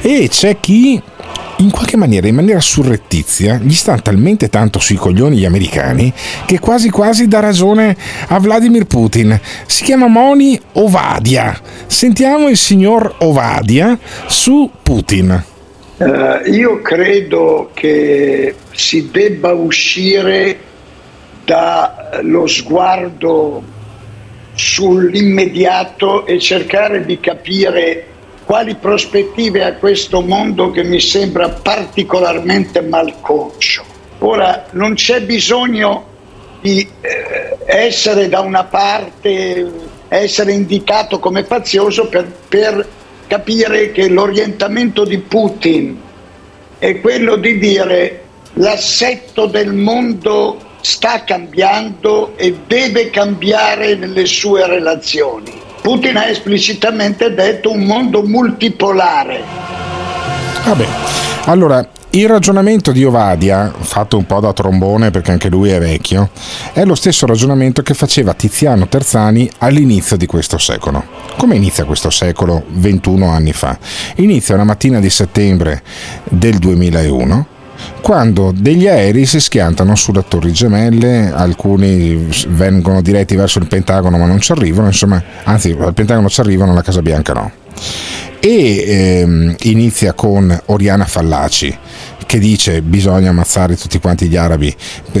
[0.00, 1.00] E c'è chi
[1.58, 6.12] in qualche maniera, in maniera surrettizia, gli stanno talmente tanto sui coglioni gli americani
[6.46, 7.96] che quasi quasi dà ragione
[8.28, 9.38] a Vladimir Putin.
[9.66, 11.58] Si chiama Moni Ovadia.
[11.86, 15.44] Sentiamo il signor Ovadia su Putin.
[15.96, 20.58] Eh, io credo che si debba uscire
[21.44, 23.62] dallo sguardo
[24.54, 28.06] sull'immediato e cercare di capire
[28.44, 33.84] quali prospettive ha questo mondo che mi sembra particolarmente malconcio.
[34.18, 36.12] Ora, non c'è bisogno
[36.60, 39.70] di eh, essere da una parte,
[40.08, 42.88] essere indicato come fazioso per, per
[43.26, 46.00] capire che l'orientamento di Putin
[46.78, 48.22] è quello di dire
[48.54, 55.63] l'assetto del mondo sta cambiando e deve cambiare nelle sue relazioni.
[55.84, 59.42] Putin ha esplicitamente detto un mondo multipolare.
[60.64, 60.86] Vabbè,
[61.44, 66.30] allora il ragionamento di Ovadia, fatto un po' da trombone perché anche lui è vecchio,
[66.72, 71.04] è lo stesso ragionamento che faceva Tiziano Terzani all'inizio di questo secolo.
[71.36, 73.78] Come inizia questo secolo 21 anni fa?
[74.16, 75.82] Inizia una mattina di settembre
[76.24, 77.46] del 2001
[78.00, 84.26] quando degli aerei si schiantano sulle torri gemelle, alcuni vengono diretti verso il Pentagono ma
[84.26, 87.52] non ci arrivano, insomma, anzi al Pentagono ci arrivano, alla Casa Bianca no.
[88.46, 91.74] E ehm, inizia con Oriana Fallaci,
[92.26, 94.74] che dice bisogna ammazzare tutti quanti gli arabi,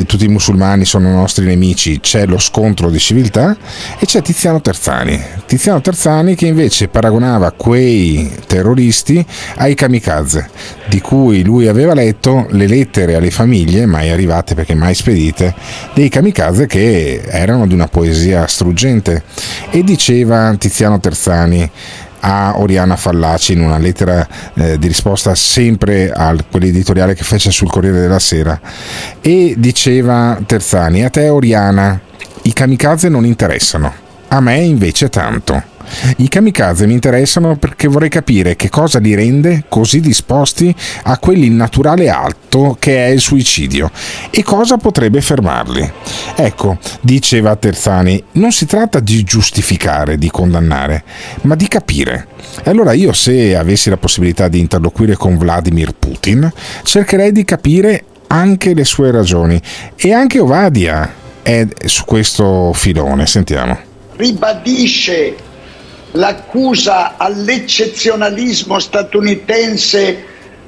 [0.04, 3.56] tutti i musulmani sono nostri nemici, c'è lo scontro di civiltà
[3.98, 5.18] e c'è Tiziano Terzani.
[5.46, 9.24] Tiziano Terzani che invece paragonava quei terroristi
[9.56, 10.50] ai kamikaze,
[10.86, 15.54] di cui lui aveva letto le lettere alle famiglie, mai arrivate perché mai spedite,
[15.94, 19.22] dei kamikaze che erano di una poesia struggente.
[19.70, 21.70] E diceva Tiziano Terzani,
[22.26, 27.68] a Oriana Fallaci in una lettera eh, di risposta sempre a quell'editoriale che fece sul
[27.68, 28.58] Corriere della Sera
[29.20, 32.00] e diceva Terzani a te Oriana
[32.42, 33.92] i kamikaze non interessano
[34.28, 35.62] a me invece tanto
[36.18, 40.74] i kamikaze mi interessano perché vorrei capire che cosa li rende così disposti
[41.04, 43.90] a quell'innaturale atto che è il suicidio
[44.30, 45.92] e cosa potrebbe fermarli.
[46.36, 51.04] Ecco, diceva Terzani, non si tratta di giustificare, di condannare,
[51.42, 52.28] ma di capire.
[52.62, 56.50] E allora io se avessi la possibilità di interloquire con Vladimir Putin,
[56.82, 59.60] cercherei di capire anche le sue ragioni
[59.96, 63.78] e anche Ovadia è su questo filone, sentiamo.
[64.16, 65.34] Ribadisce
[66.16, 70.24] l'accusa all'eccezionalismo statunitense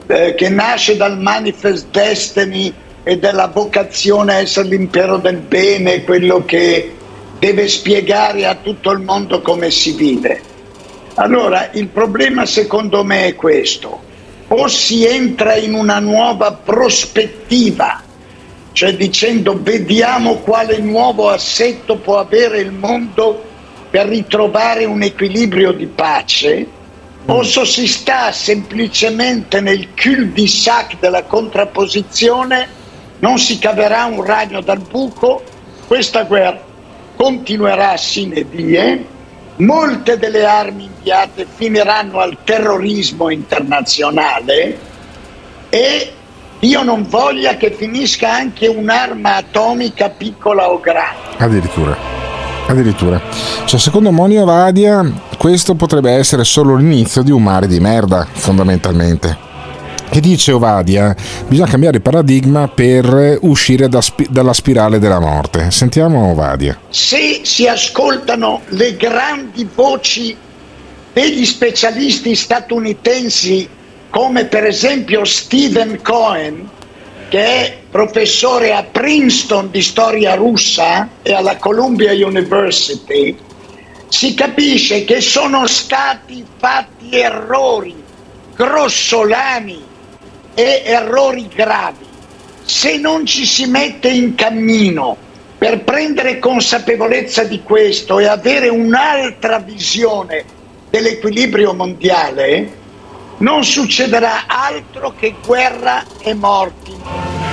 [0.07, 2.73] eh, che nasce dal Manifest Destiny
[3.03, 6.95] e dalla vocazione a essere l'impero del bene, quello che
[7.39, 10.41] deve spiegare a tutto il mondo come si vive.
[11.15, 14.03] Allora, il problema secondo me è questo.
[14.49, 18.03] O si entra in una nuova prospettiva,
[18.73, 23.55] cioè dicendo vediamo quale nuovo assetto può avere il mondo
[23.97, 26.67] per ritrovare un equilibrio di pace
[27.25, 32.69] o se si sta semplicemente nel cul-de-sac della contrapposizione,
[33.21, 35.43] non si caverà un ragno dal buco,
[35.87, 36.61] questa guerra
[37.17, 39.07] continuerà sine die,
[39.57, 44.79] molte delle armi inviate finiranno al terrorismo internazionale
[45.71, 46.13] e
[46.59, 51.39] io non voglia che finisca anche un'arma atomica piccola o grande.
[51.39, 52.26] Addirittura.
[52.69, 53.21] Addirittura.
[53.65, 55.09] Cioè, secondo Monio Vadia,
[55.39, 59.45] questo potrebbe essere solo l'inizio di un mare di merda, fondamentalmente.
[60.09, 61.15] che dice Ovadia,
[61.49, 65.71] bisogna cambiare paradigma per uscire da spi- dalla spirale della morte.
[65.71, 66.79] Sentiamo Ovadia.
[66.89, 70.37] Se si ascoltano le grandi voci
[71.13, 73.69] degli specialisti statunitensi
[74.11, 76.69] come per esempio Stephen Cohen,
[77.29, 83.35] che è professore a Princeton di storia russa e alla Columbia University,
[84.09, 87.95] si capisce che sono stati fatti errori
[88.55, 89.83] grossolani
[90.53, 92.05] e errori gravi.
[92.67, 95.17] Se non ci si mette in cammino
[95.57, 100.45] per prendere consapevolezza di questo e avere un'altra visione
[100.91, 102.75] dell'equilibrio mondiale,
[103.39, 107.46] non succederà altro che guerra e morti.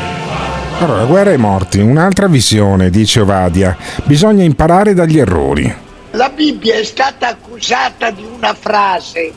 [0.80, 3.78] Allora, guerra e morti, un'altra visione, dice Ovadia.
[4.04, 5.74] Bisogna imparare dagli errori.
[6.12, 9.32] La Bibbia è stata accusata di una frase,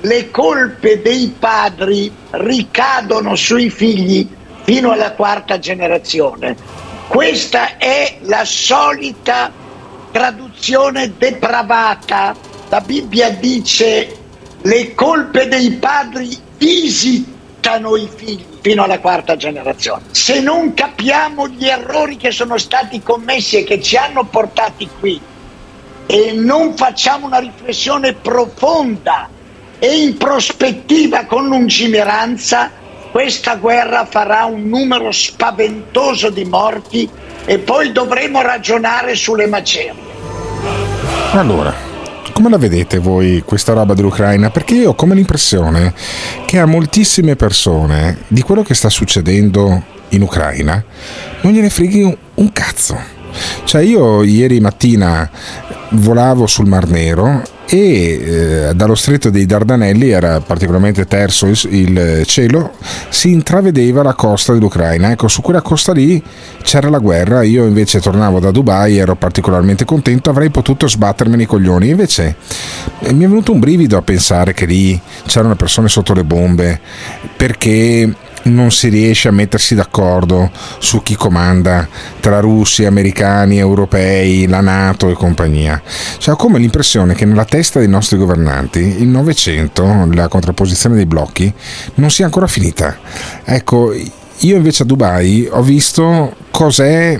[0.00, 4.28] le colpe dei padri ricadono sui figli
[4.62, 6.56] fino alla quarta generazione.
[7.08, 9.50] Questa è la solita
[10.12, 12.34] traduzione depravata.
[12.68, 14.16] La Bibbia dice
[14.62, 17.33] le colpe dei padri visitano
[17.96, 20.04] i figli fino alla quarta generazione.
[20.10, 25.20] Se non capiamo gli errori che sono stati commessi e che ci hanno portati qui
[26.06, 29.28] e non facciamo una riflessione profonda
[29.78, 32.70] e in prospettiva con lungimiranza,
[33.10, 37.08] questa guerra farà un numero spaventoso di morti
[37.44, 40.12] e poi dovremo ragionare sulle macerie.
[41.32, 41.93] Allora,
[42.34, 44.50] come la vedete voi questa roba dell'Ucraina?
[44.50, 45.94] Perché io ho come l'impressione
[46.46, 50.82] che a moltissime persone di quello che sta succedendo in Ucraina
[51.42, 52.02] non gliene freghi
[52.34, 52.98] un, cazzo.
[53.62, 55.30] Cioè io ieri mattina
[55.94, 62.22] volavo sul Mar Nero e eh, dallo stretto dei Dardanelli era particolarmente terso il, il,
[62.26, 62.72] cielo,
[63.08, 65.10] si intravedeva la costa dell'Ucraina.
[65.10, 66.22] Ecco, su quella costa lì
[66.62, 71.46] c'era la guerra, io invece tornavo da Dubai, ero particolarmente contento, avrei potuto sbattermi i
[71.46, 72.36] coglioni, invece
[73.00, 76.80] eh, mi è venuto un brivido a pensare che lì c'erano persone sotto le bombe,
[77.36, 78.14] perché
[78.44, 81.86] non si riesce a mettersi d'accordo su chi comanda
[82.20, 85.80] tra russi, americani, europei, la Nato e compagnia.
[86.18, 91.06] Cioè, ho come l'impressione che nella testa dei nostri governanti il Novecento, la contrapposizione dei
[91.06, 91.52] blocchi,
[91.94, 92.96] non sia ancora finita.
[93.44, 97.18] Ecco, io invece a Dubai ho visto cos'è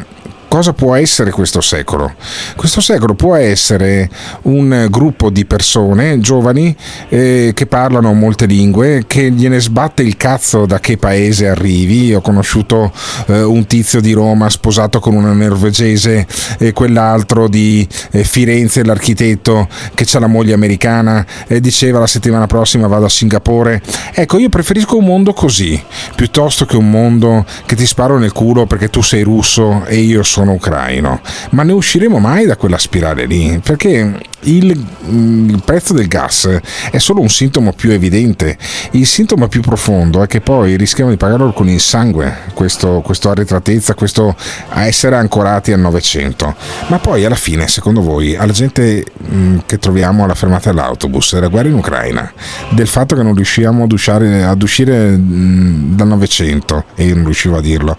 [0.55, 2.15] cosa può essere questo secolo?
[2.55, 4.09] Questo secolo può essere
[4.43, 6.77] un gruppo di persone giovani
[7.09, 12.15] eh, che parlano molte lingue, che gliene sbatte il cazzo da che paese arrivi.
[12.15, 12.93] Ho conosciuto
[13.27, 16.25] eh, un tizio di Roma sposato con una norvegese
[16.61, 22.47] e quell'altro di eh, Firenze, l'architetto che ha la moglie americana e diceva la settimana
[22.47, 23.83] prossima vado a Singapore.
[24.13, 25.83] Ecco, io preferisco un mondo così,
[26.15, 30.23] piuttosto che un mondo che ti sparo nel culo perché tu sei russo e io
[30.23, 31.21] sono sono ucraino,
[31.51, 33.61] ma ne usciremo mai da quella spirale lì?
[33.65, 38.59] Perché il, il, prezzo del gas è solo un sintomo più evidente,
[38.91, 43.31] il sintomo più profondo è che poi rischiamo di pagarlo con il sangue, questo, questo
[43.31, 44.37] arretratezza, questo
[44.75, 46.55] essere ancorati al Novecento.
[46.89, 51.35] Ma poi alla fine, secondo voi, alla gente mh, mm, che troviamo alla fermata dell'autobus,
[51.35, 52.31] della guerra in Ucraina,
[52.71, 57.15] del fatto che non riusciamo ad uscire, ad uscire mh, mm, dal Novecento, e io
[57.15, 57.97] non riuscivo a dirlo,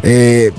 [0.00, 0.52] e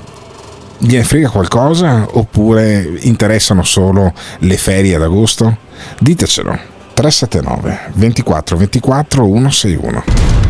[0.80, 5.56] gliene frega qualcosa oppure interessano solo le ferie ad agosto?
[5.98, 6.58] Ditecelo.
[6.94, 10.49] 379 24 24 161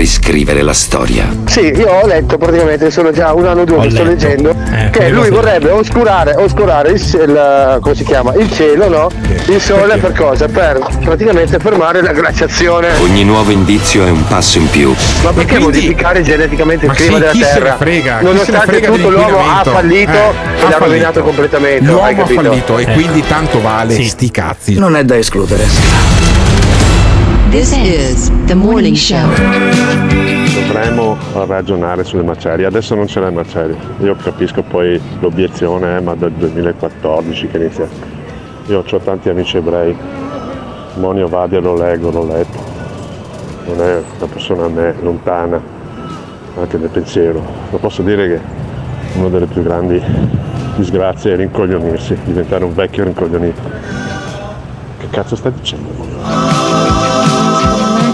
[0.00, 1.28] riscrivere la storia.
[1.44, 4.10] Sì, io ho letto praticamente, sono già un anno o due Ho che sto letto.
[4.26, 8.32] leggendo, Eh, che lui vorrebbe oscurare, oscurare il, il- come si chiama?
[8.34, 9.08] il cielo, no?
[9.46, 10.48] Il sole per cosa?
[10.48, 12.88] Per praticamente fermare la glaciazione.
[13.00, 14.94] Ogni nuovo indizio è un passo in più.
[15.22, 17.76] Ma perché modificare geneticamente il Ma clima sì, della chi se ne Terra?
[17.76, 20.84] frega, chi se ne Nonostante frega tutto l'uomo ha fallito Eh, e ha l'ha fallito.
[20.84, 21.84] rovinato completamente.
[21.84, 24.78] hai L'uomo ha fallito e quindi tanto vale sti cazzi.
[24.78, 26.19] Non è da escludere.
[27.50, 29.26] This is the morning show.
[30.68, 33.76] Dovremmo ragionare sulle macerie, adesso non c'è le macerie.
[34.02, 37.88] Io capisco poi l'obiezione, eh, ma dal 2014 che inizia.
[38.66, 39.96] Io ho tanti amici ebrei,
[40.94, 42.58] Monio Vadia lo leggo, l'ho letto.
[43.66, 45.60] Non è una persona a me lontana,
[46.56, 47.42] anche nel pensiero.
[47.70, 48.40] Lo posso dire che
[49.18, 50.00] una delle più grandi
[50.76, 53.60] disgrazie è rincoglionirsi, diventare un vecchio rincoglionito.
[54.98, 56.59] Che cazzo stai dicendo?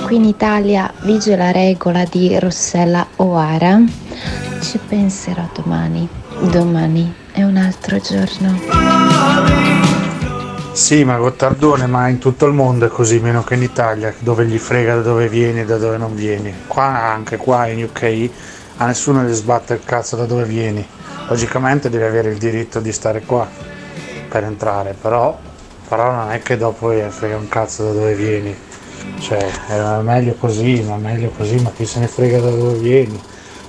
[0.07, 3.81] Qui in Italia vige la regola di Rossella O'Hara.
[4.61, 6.09] Ci penserò domani.
[6.43, 8.57] Domani è un altro giorno.
[10.71, 14.47] Sì, ma Gottardone, ma in tutto il mondo è così, meno che in Italia, dove
[14.47, 16.55] gli frega da dove vieni e da dove non vieni.
[16.69, 18.31] Qua, anche qua in UK,
[18.77, 20.87] a nessuno gli sbatte il cazzo da dove vieni.
[21.27, 23.45] Logicamente devi avere il diritto di stare qua
[24.29, 25.37] per entrare, però,
[25.89, 28.57] però non è che dopo gli frega un cazzo da dove vieni.
[29.19, 33.21] Cioè, è meglio così, ma meglio così, ma chi se ne frega da dove vieni.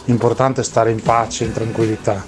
[0.05, 2.23] L'importante è stare in pace, in tranquillità.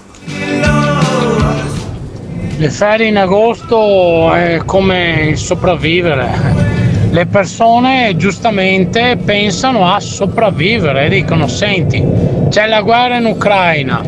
[2.57, 6.77] Le ferie in agosto è come il sopravvivere.
[7.11, 12.05] Le persone giustamente pensano a sopravvivere e dicono senti,
[12.49, 14.03] c'è la guerra in Ucraina,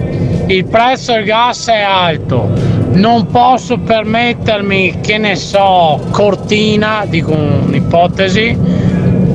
[0.46, 2.50] il prezzo del gas è alto,
[2.92, 8.56] non posso permettermi, che ne so, cortina, dico un'ipotesi,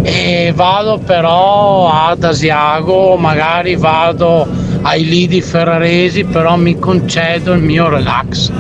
[0.09, 4.47] e vado però ad Asiago, magari vado
[4.83, 8.53] ai lidi ferraresi, però mi concedo il mio relax.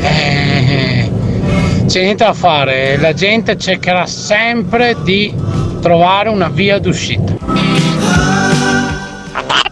[0.00, 1.08] Eh,
[1.86, 5.32] c'è niente da fare, la gente cercherà sempre di
[5.80, 7.32] trovare una via d'uscita.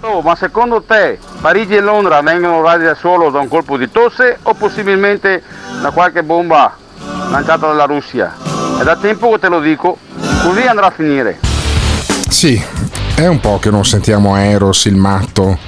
[0.02, 4.38] Oh, ma secondo te Parigi e Londra vengono rasi solo da un colpo di tosse
[4.42, 5.42] o possibilmente
[5.82, 6.76] da qualche bomba
[7.30, 8.32] lanciata dalla Russia?
[8.80, 9.98] È da tempo che te lo dico,
[10.42, 11.38] così andrà a finire.
[12.28, 12.62] Sì,
[13.14, 15.58] è un po' che non sentiamo Eros il matto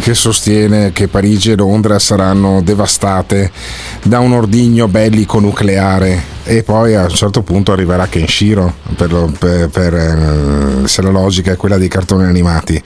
[0.00, 3.50] che sostiene che Parigi e Londra saranno devastate
[4.02, 6.30] da un ordigno bellico nucleare.
[6.44, 11.52] E poi a un certo punto arriverà Kenshiro per, per- per, eh, se la logica
[11.52, 12.82] è quella dei cartoni animati.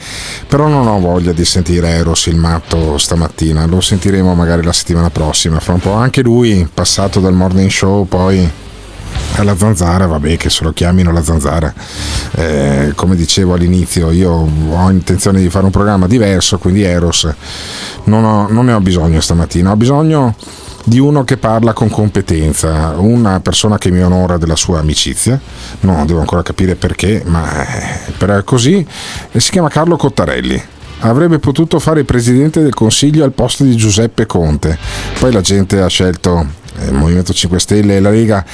[0.49, 3.64] Però non ho voglia di sentire Eros il matto stamattina.
[3.66, 5.61] Lo sentiremo magari la settimana prossima.
[5.61, 8.51] Fra un po' anche lui passato dal morning show poi
[9.36, 11.72] alla zanzara, vabbè che se lo chiamino la zanzara.
[12.36, 17.28] Eh, come dicevo all'inizio, io ho intenzione di fare un programma diverso, quindi Eros
[18.04, 20.34] non, ho- non ne ho bisogno stamattina, ho bisogno
[20.84, 25.38] di uno che parla con competenza, una persona che mi onora della sua amicizia,
[25.80, 28.86] no, devo ancora capire perché, ma eh, però è così,
[29.32, 30.62] e si chiama Carlo Cottarelli.
[31.00, 34.78] Avrebbe potuto fare il presidente del consiglio al posto di Giuseppe Conte,
[35.18, 38.44] poi la gente ha scelto eh, il Movimento 5 Stelle e la Lega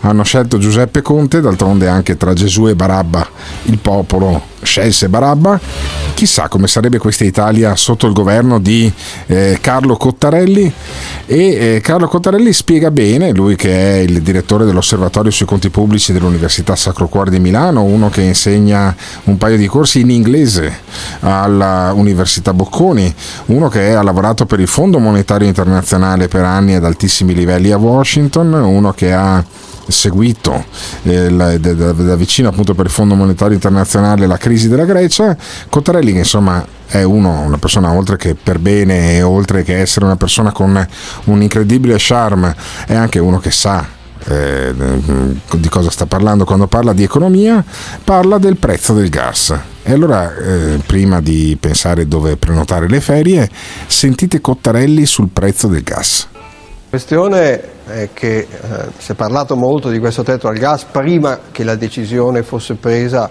[0.00, 3.26] hanno scelto Giuseppe Conte, d'altronde anche tra Gesù e Barabba
[3.64, 5.60] il popolo scelse Barabba.
[6.14, 8.90] Chissà come sarebbe questa Italia sotto il governo di
[9.26, 10.72] eh, Carlo Cottarelli
[11.26, 16.12] e eh, Carlo Cottarelli spiega bene, lui che è il direttore dell'osservatorio sui conti pubblici
[16.12, 18.94] dell'Università Sacro Cuore di Milano, uno che insegna
[19.24, 20.80] un paio di corsi in inglese
[21.20, 23.12] alla Università Bocconi,
[23.46, 27.78] uno che ha lavorato per il Fondo Monetario Internazionale per anni ad altissimi livelli a
[27.78, 29.44] Washington, uno che ha
[29.88, 30.64] seguito
[31.02, 35.36] eh, da, da- da vicino appunto per il Fondo Monetario Internazionale la crisi della Grecia,
[35.68, 40.04] Cottarelli che insomma è uno, una persona oltre che per bene e oltre che essere
[40.04, 40.86] una persona con
[41.24, 42.54] un incredibile charme,
[42.86, 44.74] è anche uno che sa eh,
[45.56, 47.64] di cosa sta parlando quando parla di economia,
[48.04, 49.54] parla del prezzo del gas.
[49.82, 53.48] E allora, eh, prima di pensare dove prenotare le ferie,
[53.86, 56.28] sentite Cottarelli sul prezzo del gas.
[56.92, 58.46] La questione è che eh,
[58.98, 63.30] si è parlato molto di questo tetto al gas prima che la decisione fosse presa,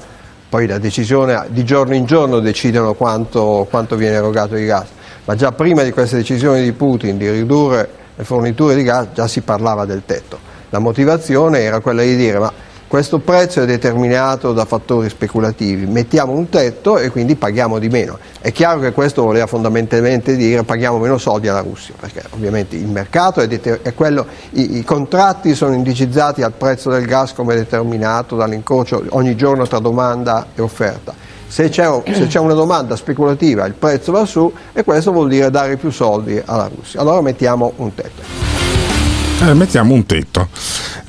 [0.50, 4.88] poi la decisione di giorno in giorno decidono quanto, quanto viene erogato di gas,
[5.26, 9.28] ma già prima di queste decisioni di Putin di ridurre le forniture di gas già
[9.28, 10.40] si parlava del tetto.
[10.72, 12.52] La motivazione era quella di dire ma
[12.92, 18.20] questo prezzo è determinato da fattori speculativi, mettiamo un tetto e quindi paghiamo di meno.
[18.42, 22.90] È chiaro che questo voleva fondamentalmente dire paghiamo meno soldi alla Russia, perché ovviamente il
[22.90, 27.56] mercato è, deter- è quello, i, i contratti sono indicizzati al prezzo del gas come
[27.56, 31.14] determinato dall'incrocio ogni giorno tra domanda e offerta.
[31.48, 35.50] Se c'è, se c'è una domanda speculativa il prezzo va su e questo vuol dire
[35.50, 37.00] dare più soldi alla Russia.
[37.00, 38.22] Allora mettiamo un tetto.
[39.44, 40.50] Eh, mettiamo un tetto.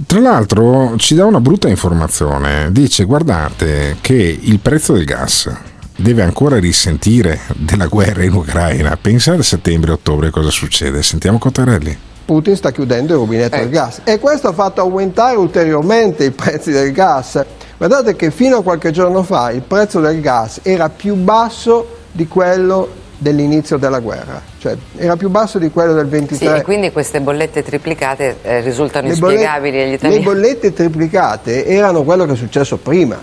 [0.07, 5.51] Tra l'altro ci dà una brutta informazione, dice guardate che il prezzo del gas
[5.97, 8.97] deve ancora risentire della guerra in Ucraina.
[9.01, 11.03] Pensa a settembre-ottobre cosa succede.
[11.03, 11.97] Sentiamo Cottarelli.
[12.25, 16.71] Putin sta chiudendo il rubinetto del gas e questo ha fatto aumentare ulteriormente i prezzi
[16.71, 17.45] del gas.
[17.77, 22.27] Guardate che fino a qualche giorno fa il prezzo del gas era più basso di
[22.27, 26.37] quello dell'inizio della guerra, cioè era più basso di quello del 23.
[26.37, 30.25] Sì, e quindi queste bollette triplicate eh, risultano Le inspiegabili bollette- agli italiani.
[30.25, 33.17] Le bollette triplicate erano quello che è successo prima,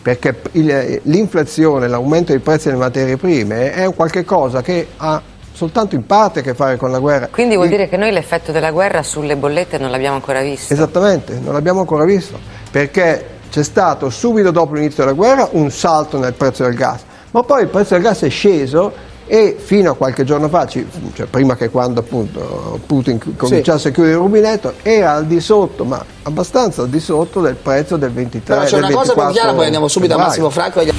[0.00, 5.20] perché il- l'inflazione, l'aumento dei prezzi delle materie prime è un qualche cosa che ha
[5.52, 7.28] soltanto in parte a che fare con la guerra.
[7.30, 10.72] Quindi vuol Il- dire che noi l'effetto della guerra sulle bollette non l'abbiamo ancora visto.
[10.72, 12.38] Esattamente, non l'abbiamo ancora visto,
[12.70, 17.42] perché c'è stato subito dopo l'inizio della guerra un salto nel prezzo del gas, ma
[17.42, 21.26] poi il prezzo del gas è sceso e fino a qualche giorno fa, ci- cioè
[21.26, 26.04] prima che quando appunto Putin cominciasse a chiudere il rubinetto, era al di sotto, ma
[26.22, 29.52] abbastanza al di sotto del prezzo del 23 Però c'è del una cosa 24 chiara,
[29.54, 30.16] poi andiamo subito a.
[30.18, 30.80] Massimo Franco.
[30.80, 30.92] e-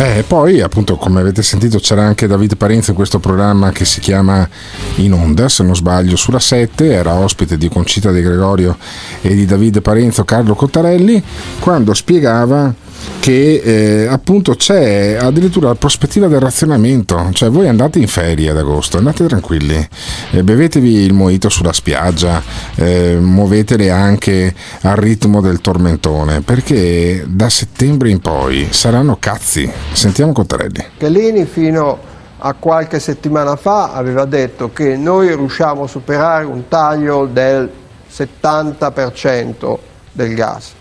[0.00, 3.98] Eh, poi, appunto, come avete sentito, c'era anche Davide Parenzo in questo programma che si
[4.00, 4.48] chiama
[4.96, 6.92] In Onda, se non sbaglio, sulla 7.
[6.92, 8.78] Era ospite di Concita De Gregorio
[9.20, 11.20] e di Davide Parenzo, Carlo Cottarelli,
[11.60, 12.72] quando spiegava
[13.20, 18.58] che eh, appunto c'è addirittura la prospettiva del razionamento, cioè voi andate in ferie ad
[18.58, 19.88] agosto, andate tranquilli,
[20.30, 22.42] eh, bevetevi il mojito sulla spiaggia,
[22.76, 29.70] eh, muovetele anche al ritmo del tormentone, perché da settembre in poi saranno cazzi.
[29.92, 30.84] Sentiamo Cottarelli.
[30.98, 31.98] Callini fino
[32.38, 37.68] a qualche settimana fa aveva detto che noi riusciamo a superare un taglio del
[38.10, 39.78] 70%
[40.12, 40.72] del gas,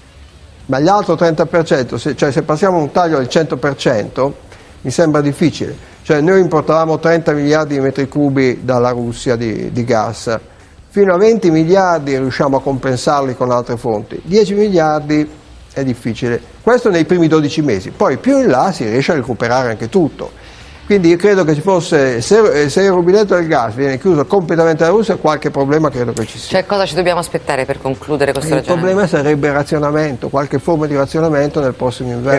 [0.68, 4.32] ma gli altri 30%, se, cioè se passiamo a un taglio del 100%,
[4.82, 5.76] mi sembra difficile.
[6.03, 10.39] Cioè noi importavamo 30 miliardi di metri cubi dalla Russia di, di gas,
[10.88, 15.30] fino a 20 miliardi riusciamo a compensarli con altre fonti, 10 miliardi
[15.74, 16.41] è difficile.
[16.61, 20.32] Questo nei primi 12 mesi, poi più in là si riesce a recuperare anche tutto.
[20.88, 24.85] Quindi io credo che ci fosse, se, se il rubinetto del gas viene chiuso completamente
[24.85, 26.47] dalla Russia, qualche problema credo che ci sia.
[26.59, 28.88] Cioè cosa ci dobbiamo aspettare per concludere questo Il ragionamento?
[28.95, 32.31] problema sarebbe il razionamento, qualche forma di razionamento nel prossimo inverno.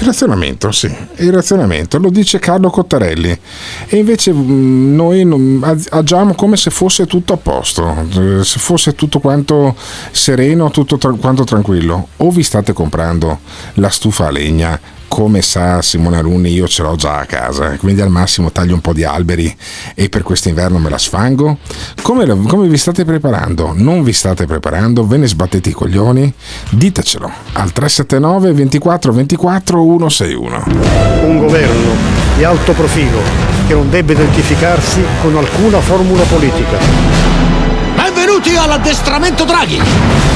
[0.00, 3.38] Il razionamento, sì, il razionamento, lo dice Carlo Cottarelli.
[3.86, 7.88] E invece mh, noi non- agiamo come se fosse tutto a posto,
[8.18, 9.74] eh, se fosse tutto quanto
[10.10, 12.08] sereno, tutto tra- quanto tranquillo.
[12.18, 13.38] O vi state comprando
[13.74, 14.78] la stufa a legna,
[15.12, 18.80] come sa Simone Alunni, io ce l'ho già a casa, quindi al massimo taglio un
[18.80, 19.54] po' di alberi
[19.94, 21.58] e per quest'inverno me la sfango.
[22.00, 23.74] Come, come vi state preparando?
[23.76, 25.06] Non vi state preparando?
[25.06, 26.32] Ve ne sbattete i coglioni?
[26.70, 30.64] Ditecelo al 379 24 24 161.
[31.24, 31.90] Un governo
[32.34, 33.18] di alto profilo
[33.66, 37.41] che non debba identificarsi con alcuna formula politica.
[38.42, 39.80] Benvenuti all'addestramento Draghi!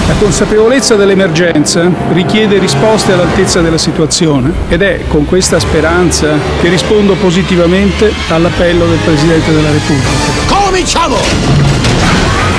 [0.07, 7.15] La consapevolezza dell'emergenza richiede risposte all'altezza della situazione ed è con questa speranza che rispondo
[7.15, 10.09] positivamente all'appello del Presidente della Repubblica.
[10.47, 11.17] Cominciamo!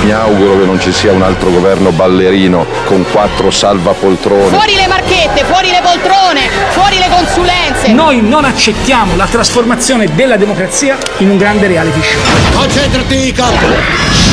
[0.04, 4.48] Mi auguro che non ci sia un altro governo ballerino con quattro salvapoltrone.
[4.48, 6.40] Fuori le marchette, fuori le poltrone,
[6.70, 7.92] fuori le consulenze.
[7.92, 12.60] Noi non accettiamo la trasformazione della democrazia in un grande reality show.
[12.60, 14.27] Concentrati, capo!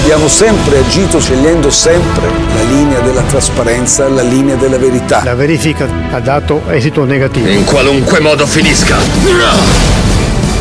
[0.00, 5.22] Abbiamo sempre agito scegliendo sempre la linea della trasparenza, la linea della verità.
[5.24, 7.48] La verifica ha dato esito negativo.
[7.48, 8.96] In qualunque modo finisca.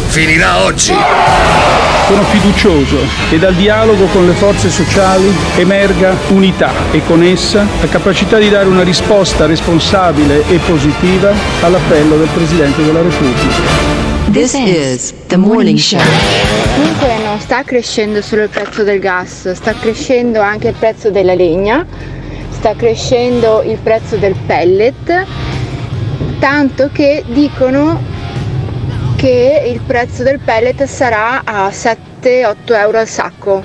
[0.08, 0.94] Finirà oggi.
[2.08, 2.98] Sono fiducioso
[3.30, 8.50] che dal dialogo con le forze sociali emerga unità e con essa la capacità di
[8.50, 11.32] dare una risposta responsabile e positiva
[11.62, 13.94] all'appello del Presidente della Repubblica.
[14.32, 16.02] This is the morning show.
[16.76, 21.86] Comunque sta crescendo solo il prezzo del gas, sta crescendo anche il prezzo della legna,
[22.50, 25.26] sta crescendo il prezzo del pellet,
[26.40, 28.02] tanto che dicono
[29.16, 33.64] che il prezzo del pellet sarà a 7-8 euro al sacco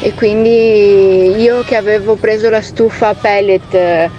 [0.00, 4.10] e quindi io che avevo preso la stufa pellet eh,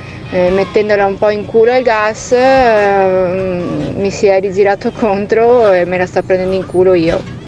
[0.49, 5.97] mettendola un po' in culo al gas eh, mi si è rigirato contro e me
[5.97, 7.44] la sta prendendo in culo io.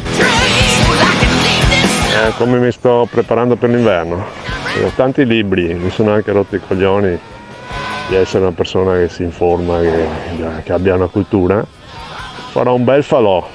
[2.17, 4.25] Eh, come mi sto preparando per l'inverno?
[4.83, 7.15] Ho tanti libri, mi sono anche rotto i coglioni
[8.07, 10.07] di essere una persona che si informa, che,
[10.63, 11.63] che abbia una cultura.
[12.49, 13.47] Farò un bel falò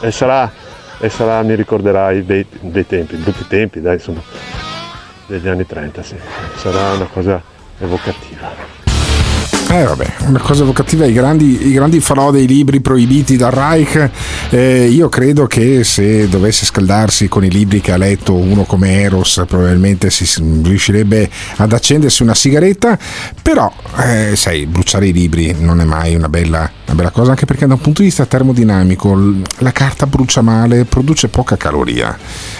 [0.00, 0.48] e sarà,
[1.00, 4.22] e sarà mi ricorderà i bei, bei tempi, brutti tempi, dai, insomma,
[5.26, 6.16] degli anni 30, sì.
[6.54, 7.42] Sarà una cosa
[7.80, 8.75] evocativa.
[9.68, 14.10] Eh vabbè, una cosa evocativa, i grandi, i grandi falò dei libri proibiti dal Reich,
[14.50, 19.02] eh, io credo che se dovesse scaldarsi con i libri che ha letto uno come
[19.02, 20.24] Eros probabilmente si
[20.62, 22.96] riuscirebbe ad accendersi una sigaretta,
[23.42, 27.44] però eh, sai, bruciare i libri non è mai una bella, una bella cosa, anche
[27.44, 32.16] perché da un punto di vista termodinamico la carta brucia male, produce poca caloria,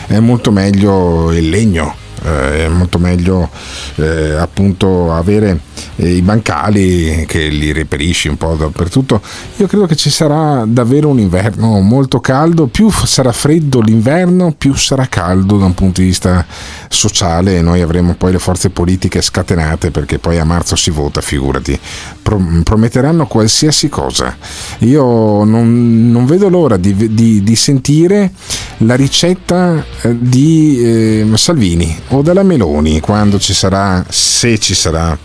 [0.06, 3.48] è molto meglio il legno eh, è molto meglio
[3.96, 5.60] eh, appunto avere
[5.96, 9.20] eh, i bancali che li reperisci un po' dappertutto.
[9.56, 14.74] Io credo che ci sarà davvero un inverno molto caldo, più sarà freddo l'inverno, più
[14.74, 16.44] sarà caldo da un punto di vista
[16.88, 21.20] sociale e noi avremo poi le forze politiche scatenate perché poi a marzo si vota,
[21.20, 21.78] figurati,
[22.22, 24.36] prometteranno qualsiasi cosa.
[24.78, 28.32] Io non, non vedo l'ora di, di, di, sentire
[28.78, 35.16] la ricetta eh, di eh, Salvini o della Meloni quando ci sarà, se ci sarà,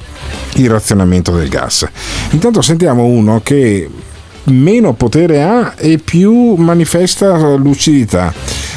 [0.56, 1.88] il razionamento del gas.
[2.32, 3.90] Intanto sentiamo uno che
[4.46, 8.34] meno potere ha e più manifesta lucidità.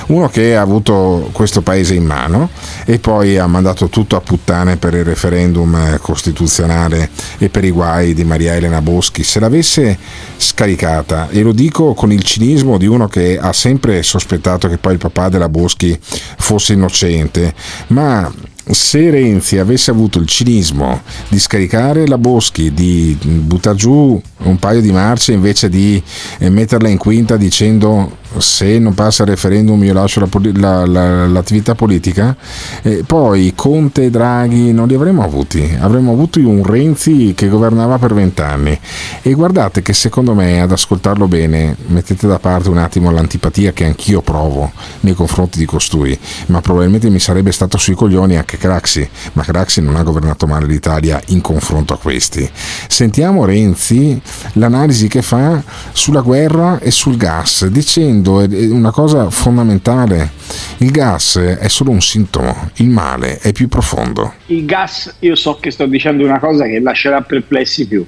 [0.06, 2.50] Uno che ha avuto questo paese in mano
[2.84, 7.08] e poi ha mandato tutto a puttane per il referendum costituzionale
[7.38, 9.22] e per i guai di Maria Elena Boschi.
[9.22, 9.96] Se l'avesse
[10.36, 14.92] scaricata, e lo dico con il cinismo di uno che ha sempre sospettato che poi
[14.92, 17.54] il papà della Boschi fosse innocente,
[17.88, 18.30] ma
[18.70, 24.80] se Renzi avesse avuto il cinismo di scaricare la Boschi, di buttare giù un paio
[24.80, 26.02] di marce invece di
[26.38, 31.26] eh, metterla in quinta dicendo se non passa il referendum io lascio la, la, la,
[31.26, 32.36] l'attività politica,
[32.82, 37.98] eh, poi Conte e Draghi non li avremmo avuti, avremmo avuto un Renzi che governava
[37.98, 38.78] per vent'anni
[39.22, 43.84] e guardate che secondo me ad ascoltarlo bene mettete da parte un attimo l'antipatia che
[43.84, 49.08] anch'io provo nei confronti di costui, ma probabilmente mi sarebbe stato sui coglioni anche Craxi,
[49.34, 52.48] ma Craxi non ha governato male l'Italia in confronto a questi.
[52.88, 54.20] Sentiamo Renzi
[54.54, 55.62] l'analisi che fa
[55.92, 60.32] sulla guerra e sul gas dicendo è una cosa fondamentale.
[60.78, 64.34] Il gas è solo un sintomo, il male è più profondo.
[64.46, 68.06] Il gas, io so che sto dicendo una cosa che lascerà perplessi più.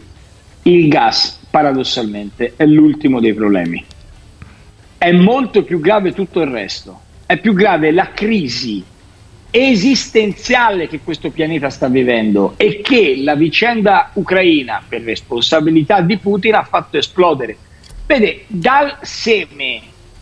[0.62, 3.84] Il gas, paradossalmente, è l'ultimo dei problemi.
[4.98, 7.00] È molto più grave tutto il resto.
[7.26, 8.82] È più grave la crisi
[9.50, 16.54] esistenziale che questo pianeta sta vivendo e che la vicenda ucraina, per responsabilità di Putin,
[16.54, 17.56] ha fatto esplodere.
[18.06, 19.80] Vede, dal seme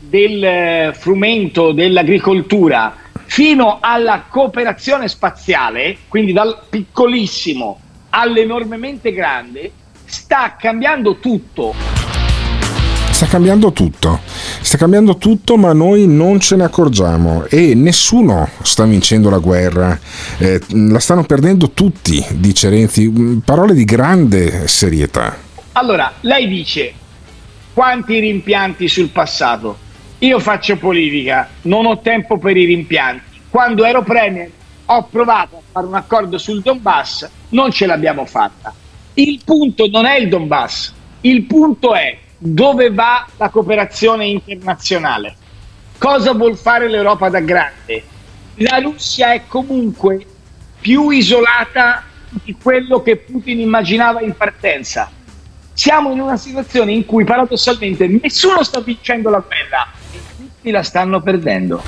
[0.09, 9.71] del eh, frumento dell'agricoltura fino alla cooperazione spaziale, quindi dal piccolissimo all'enormemente grande,
[10.05, 11.75] sta cambiando tutto.
[13.11, 14.21] Sta cambiando tutto,
[14.61, 19.99] sta cambiando tutto ma noi non ce ne accorgiamo e nessuno sta vincendo la guerra,
[20.39, 25.37] eh, la stanno perdendo tutti, dice Renzi, parole di grande serietà.
[25.73, 26.93] Allora, lei dice
[27.73, 29.79] quanti rimpianti sul passato,
[30.25, 33.43] io faccio politica, non ho tempo per i rimpianti.
[33.51, 34.51] Quando ero premier
[34.87, 38.73] ho provato a fare un accordo sul Donbass, non ce l'abbiamo fatta.
[39.15, 45.37] Il punto non è il Donbass, il punto è dove va la cooperazione internazionale.
[45.99, 48.03] Cosa vuol fare l'Europa da grande?
[48.57, 50.25] La Russia è comunque
[50.81, 52.03] più isolata
[52.43, 55.11] di quello che Putin immaginava in partenza.
[55.75, 59.87] Siamo in una situazione in cui paradossalmente nessuno sta vincendo la guerra,
[60.65, 61.83] tutti la stanno perdendo.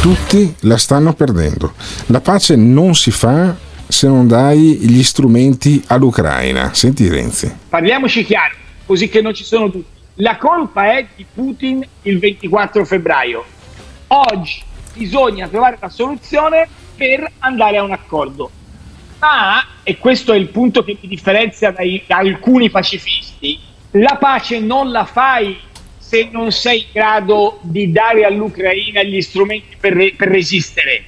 [0.00, 1.72] Tutti la stanno perdendo.
[2.06, 3.56] La pace non si fa
[3.88, 6.72] se non dai gli strumenti all'Ucraina.
[6.74, 7.52] Senti Renzi.
[7.68, 8.54] Parliamoci chiaro,
[8.86, 9.84] così che non ci sono dubbi.
[10.16, 13.44] La colpa è di Putin il 24 febbraio.
[14.06, 14.62] Oggi
[14.94, 18.48] bisogna trovare una soluzione per andare a un accordo.
[19.18, 23.58] Ma, e questo è il punto che mi differenzia dai, da alcuni pacifisti,
[23.92, 25.58] la pace non la fai
[26.12, 31.04] se non sei in grado di dare all'Ucraina gli strumenti per, re- per resistere.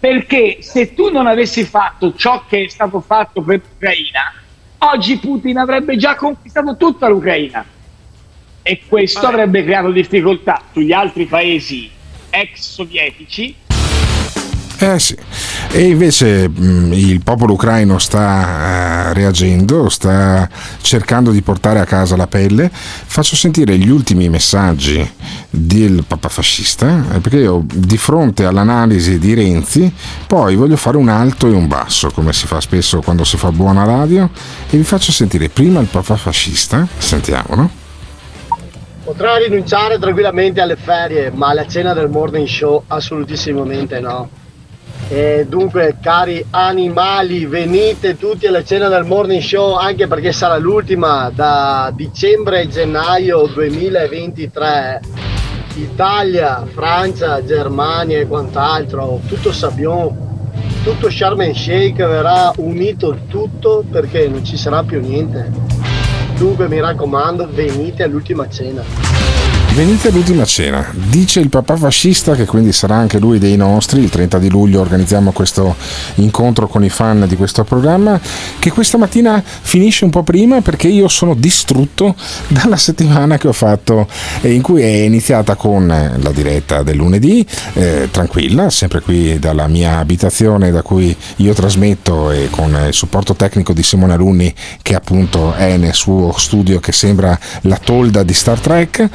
[0.00, 4.32] Perché se tu non avessi fatto ciò che è stato fatto per l'Ucraina,
[4.78, 7.62] oggi Putin avrebbe già conquistato tutta l'Ucraina
[8.62, 9.32] e questo Vabbè.
[9.34, 11.90] avrebbe creato difficoltà sugli altri paesi
[12.30, 13.54] ex sovietici
[14.80, 15.16] eh sì,
[15.72, 20.48] e invece mh, il popolo ucraino sta uh, reagendo, sta
[20.80, 22.70] cercando di portare a casa la pelle.
[22.72, 25.04] Faccio sentire gli ultimi messaggi
[25.50, 29.92] del papa fascista, eh, perché io di fronte all'analisi di Renzi,
[30.28, 33.50] poi voglio fare un alto e un basso, come si fa spesso quando si fa
[33.50, 34.30] buona radio,
[34.70, 37.68] e vi faccio sentire prima il papa fascista, sentiamolo.
[39.02, 44.46] Potrà rinunciare tranquillamente alle ferie, ma alla cena del morning show assolutissimamente no
[45.10, 51.30] E dunque, cari animali, venite tutti alla cena del morning show, anche perché sarà l'ultima
[51.34, 55.00] da dicembre a gennaio 2023.
[55.76, 60.14] Italia, Francia, Germania e quant'altro, tutto Sabion,
[60.82, 65.50] tutto Sharm el Sheikh verrà unito tutto perché non ci sarà più niente.
[66.36, 69.17] Dunque mi raccomando, venite all'ultima cena.
[69.74, 74.10] Venite all'ultima cena, dice il papà fascista che quindi sarà anche lui dei nostri, il
[74.10, 75.76] 30 di luglio organizziamo questo
[76.16, 78.18] incontro con i fan di questo programma
[78.58, 82.16] che questa mattina finisce un po' prima perché io sono distrutto
[82.48, 84.08] dalla settimana che ho fatto
[84.40, 89.68] eh, in cui è iniziata con la diretta del lunedì, eh, tranquilla, sempre qui dalla
[89.68, 94.96] mia abitazione da cui io trasmetto e con il supporto tecnico di Simone Alunni che
[94.96, 99.08] appunto è nel suo studio che sembra la tolda di Star Trek,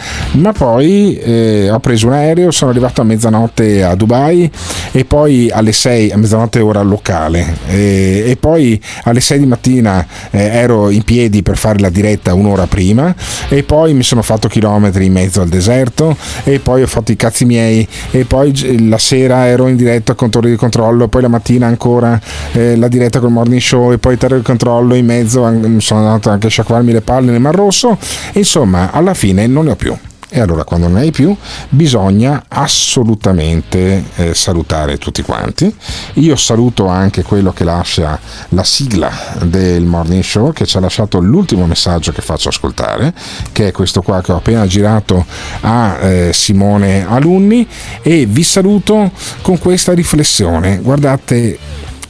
[0.43, 4.51] ma poi eh, ho preso un aereo, sono arrivato a mezzanotte a Dubai
[4.91, 10.05] e poi alle 6, a mezzanotte ora locale, e, e poi alle 6 di mattina
[10.31, 13.15] eh, ero in piedi per fare la diretta un'ora prima
[13.47, 17.15] e poi mi sono fatto chilometri in mezzo al deserto e poi ho fatto i
[17.15, 21.29] cazzi miei e poi la sera ero in diretta con torre di controllo, poi la
[21.29, 22.19] mattina ancora
[22.51, 26.29] eh, la diretta col morning show e poi torre di controllo in mezzo, sono andato
[26.29, 27.97] anche a sciacquarmi le palle nel Mar Rosso,
[28.33, 29.95] insomma alla fine non ne ho più
[30.35, 31.35] e allora quando non hai più
[31.69, 35.73] bisogna assolutamente eh, salutare tutti quanti.
[36.13, 38.19] Io saluto anche quello che lascia
[38.49, 39.11] la sigla
[39.43, 43.13] del morning show che ci ha lasciato l'ultimo messaggio che faccio ascoltare,
[43.51, 45.23] che è questo qua che ho appena girato
[45.61, 47.67] a eh, Simone Alunni
[48.01, 49.11] e vi saluto
[49.43, 50.79] con questa riflessione.
[50.81, 51.59] Guardate,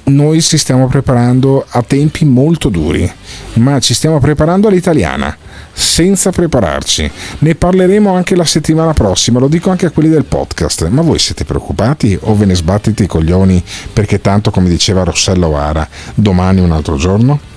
[0.05, 3.09] noi ci stiamo preparando a tempi molto duri,
[3.53, 5.35] ma ci stiamo preparando all'italiana
[5.71, 7.09] senza prepararci.
[7.39, 10.87] Ne parleremo anche la settimana prossima, lo dico anche a quelli del podcast.
[10.89, 15.47] Ma voi siete preoccupati o ve ne sbattete i coglioni perché tanto, come diceva Rossella
[15.47, 17.51] Oara, domani un altro giorno?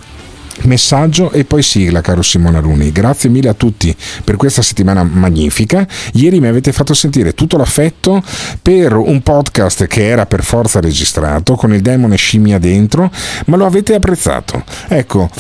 [0.66, 2.92] Messaggio e poi sigla, caro Simone Aluni.
[2.92, 3.94] Grazie mille a tutti
[4.24, 5.86] per questa settimana magnifica.
[6.12, 8.22] Ieri mi avete fatto sentire tutto l'affetto
[8.60, 13.10] per un podcast che era per forza registrato, con il demone scimmia dentro,
[13.46, 14.64] ma lo avete apprezzato.
[14.88, 15.30] Ecco,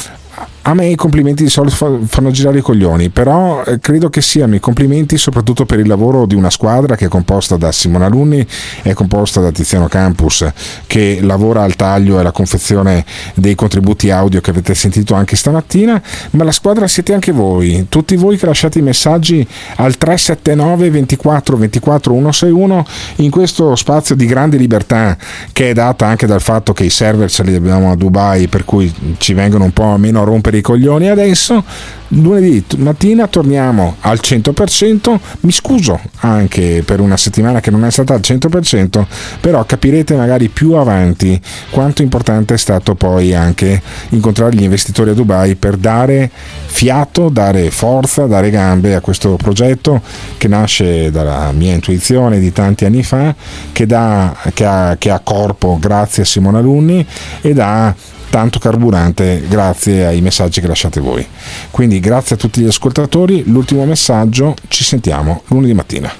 [0.68, 4.56] a me i complimenti di solito fanno girare i coglioni, però eh, credo che siano
[4.56, 8.44] i complimenti soprattutto per il lavoro di una squadra che è composta da Simone Alunni,
[8.82, 10.44] è composta da Tiziano Campus
[10.88, 16.02] che lavora al taglio e alla confezione dei contributi audio che avete sentito anche stamattina,
[16.32, 21.56] ma la squadra siete anche voi, tutti voi che lasciate i messaggi al 379 24
[21.56, 22.86] 24 161
[23.16, 25.16] in questo spazio di grande libertà
[25.52, 28.64] che è data anche dal fatto che i server ce li abbiamo a Dubai per
[28.64, 31.64] cui ci vengono un po' meno a rompere i coglioni adesso.
[32.10, 35.18] Lunedì mattina torniamo al 100%.
[35.40, 39.04] Mi scuso anche per una settimana che non è stata al 100%,
[39.40, 45.14] però capirete magari più avanti quanto importante è stato poi anche incontrare gli investitori a
[45.14, 46.30] Dubai per dare
[46.66, 50.00] fiato, dare forza, dare gambe a questo progetto
[50.38, 53.34] che nasce dalla mia intuizione di tanti anni fa,
[53.72, 57.04] che, dà, che, ha, che ha corpo grazie a Simone Alunni
[57.40, 57.94] e dà
[58.36, 61.26] tanto carburante grazie ai messaggi che lasciate voi.
[61.70, 66.12] Quindi grazie a tutti gli ascoltatori, l'ultimo messaggio, ci sentiamo lunedì mattina.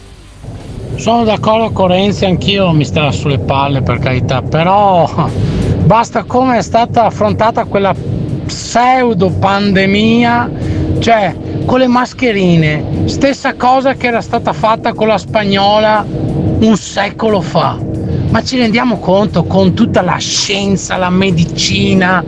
[0.94, 5.28] Sono d'accordo con Renzi, anch'io mi sta sulle palle per carità, però
[5.84, 7.94] basta come è stata affrontata quella
[8.46, 10.50] pseudo pandemia,
[11.00, 11.36] cioè
[11.66, 17.95] con le mascherine, stessa cosa che era stata fatta con la spagnola un secolo fa
[18.30, 22.24] ma ci rendiamo conto con tutta la scienza, la medicina,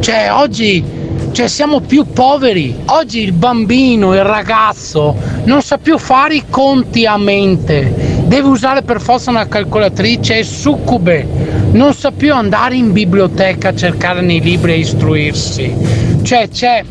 [0.00, 0.98] cioè oggi
[1.32, 2.74] cioè siamo più poveri.
[2.86, 5.14] Oggi il bambino, il ragazzo
[5.44, 7.92] non sa più fare i conti a mente,
[8.24, 11.26] deve usare per forza una calcolatrice, è succube,
[11.72, 15.74] non sa più andare in biblioteca a cercare nei libri e istruirsi.
[16.22, 16.82] Cioè c'è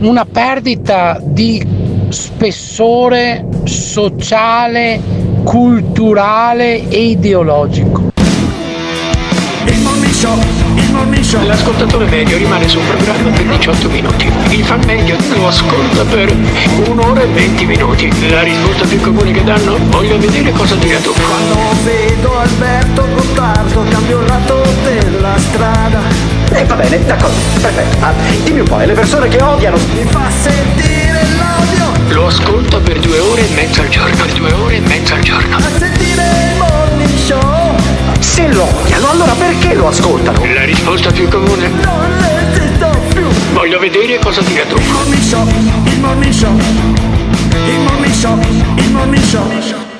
[0.00, 1.66] una perdita di
[2.08, 5.00] spessore sociale
[5.44, 8.10] culturale e ideologico.
[9.66, 10.36] Il morning show,
[10.74, 11.46] il morning show.
[11.46, 14.32] L'ascoltatore medio rimane sul programma per 18 minuti.
[14.48, 16.34] Il fan medio lo ascolta per
[16.88, 18.30] un'ora e 20 minuti.
[18.30, 21.12] La risposta più comune che danno, voglio vedere cosa dirà tu.
[21.12, 26.00] Quando vedo Alberto Gottardo cambio il lato della strada.
[26.50, 28.04] E eh, va bene, d'accordo, perfetto.
[28.04, 28.12] Ah,
[28.44, 29.76] dimmi un po', e le persone che odiano.
[29.76, 31.03] Mi fa sentire.
[32.14, 34.14] Lo ascolto per due ore e mezza al giorno.
[34.14, 35.56] Per due ore e mezza al giorno.
[35.56, 37.76] A sentire il morning show.
[38.20, 40.44] Se lo odiano, allora perché lo ascoltano?
[40.54, 41.68] La risposta più comune.
[41.68, 43.26] Non esisto più.
[43.52, 44.76] Voglio vedere cosa dirà tu.
[44.76, 46.56] Il morning show, il morning show.
[47.50, 48.38] Il morning show,
[48.76, 49.93] il morning show.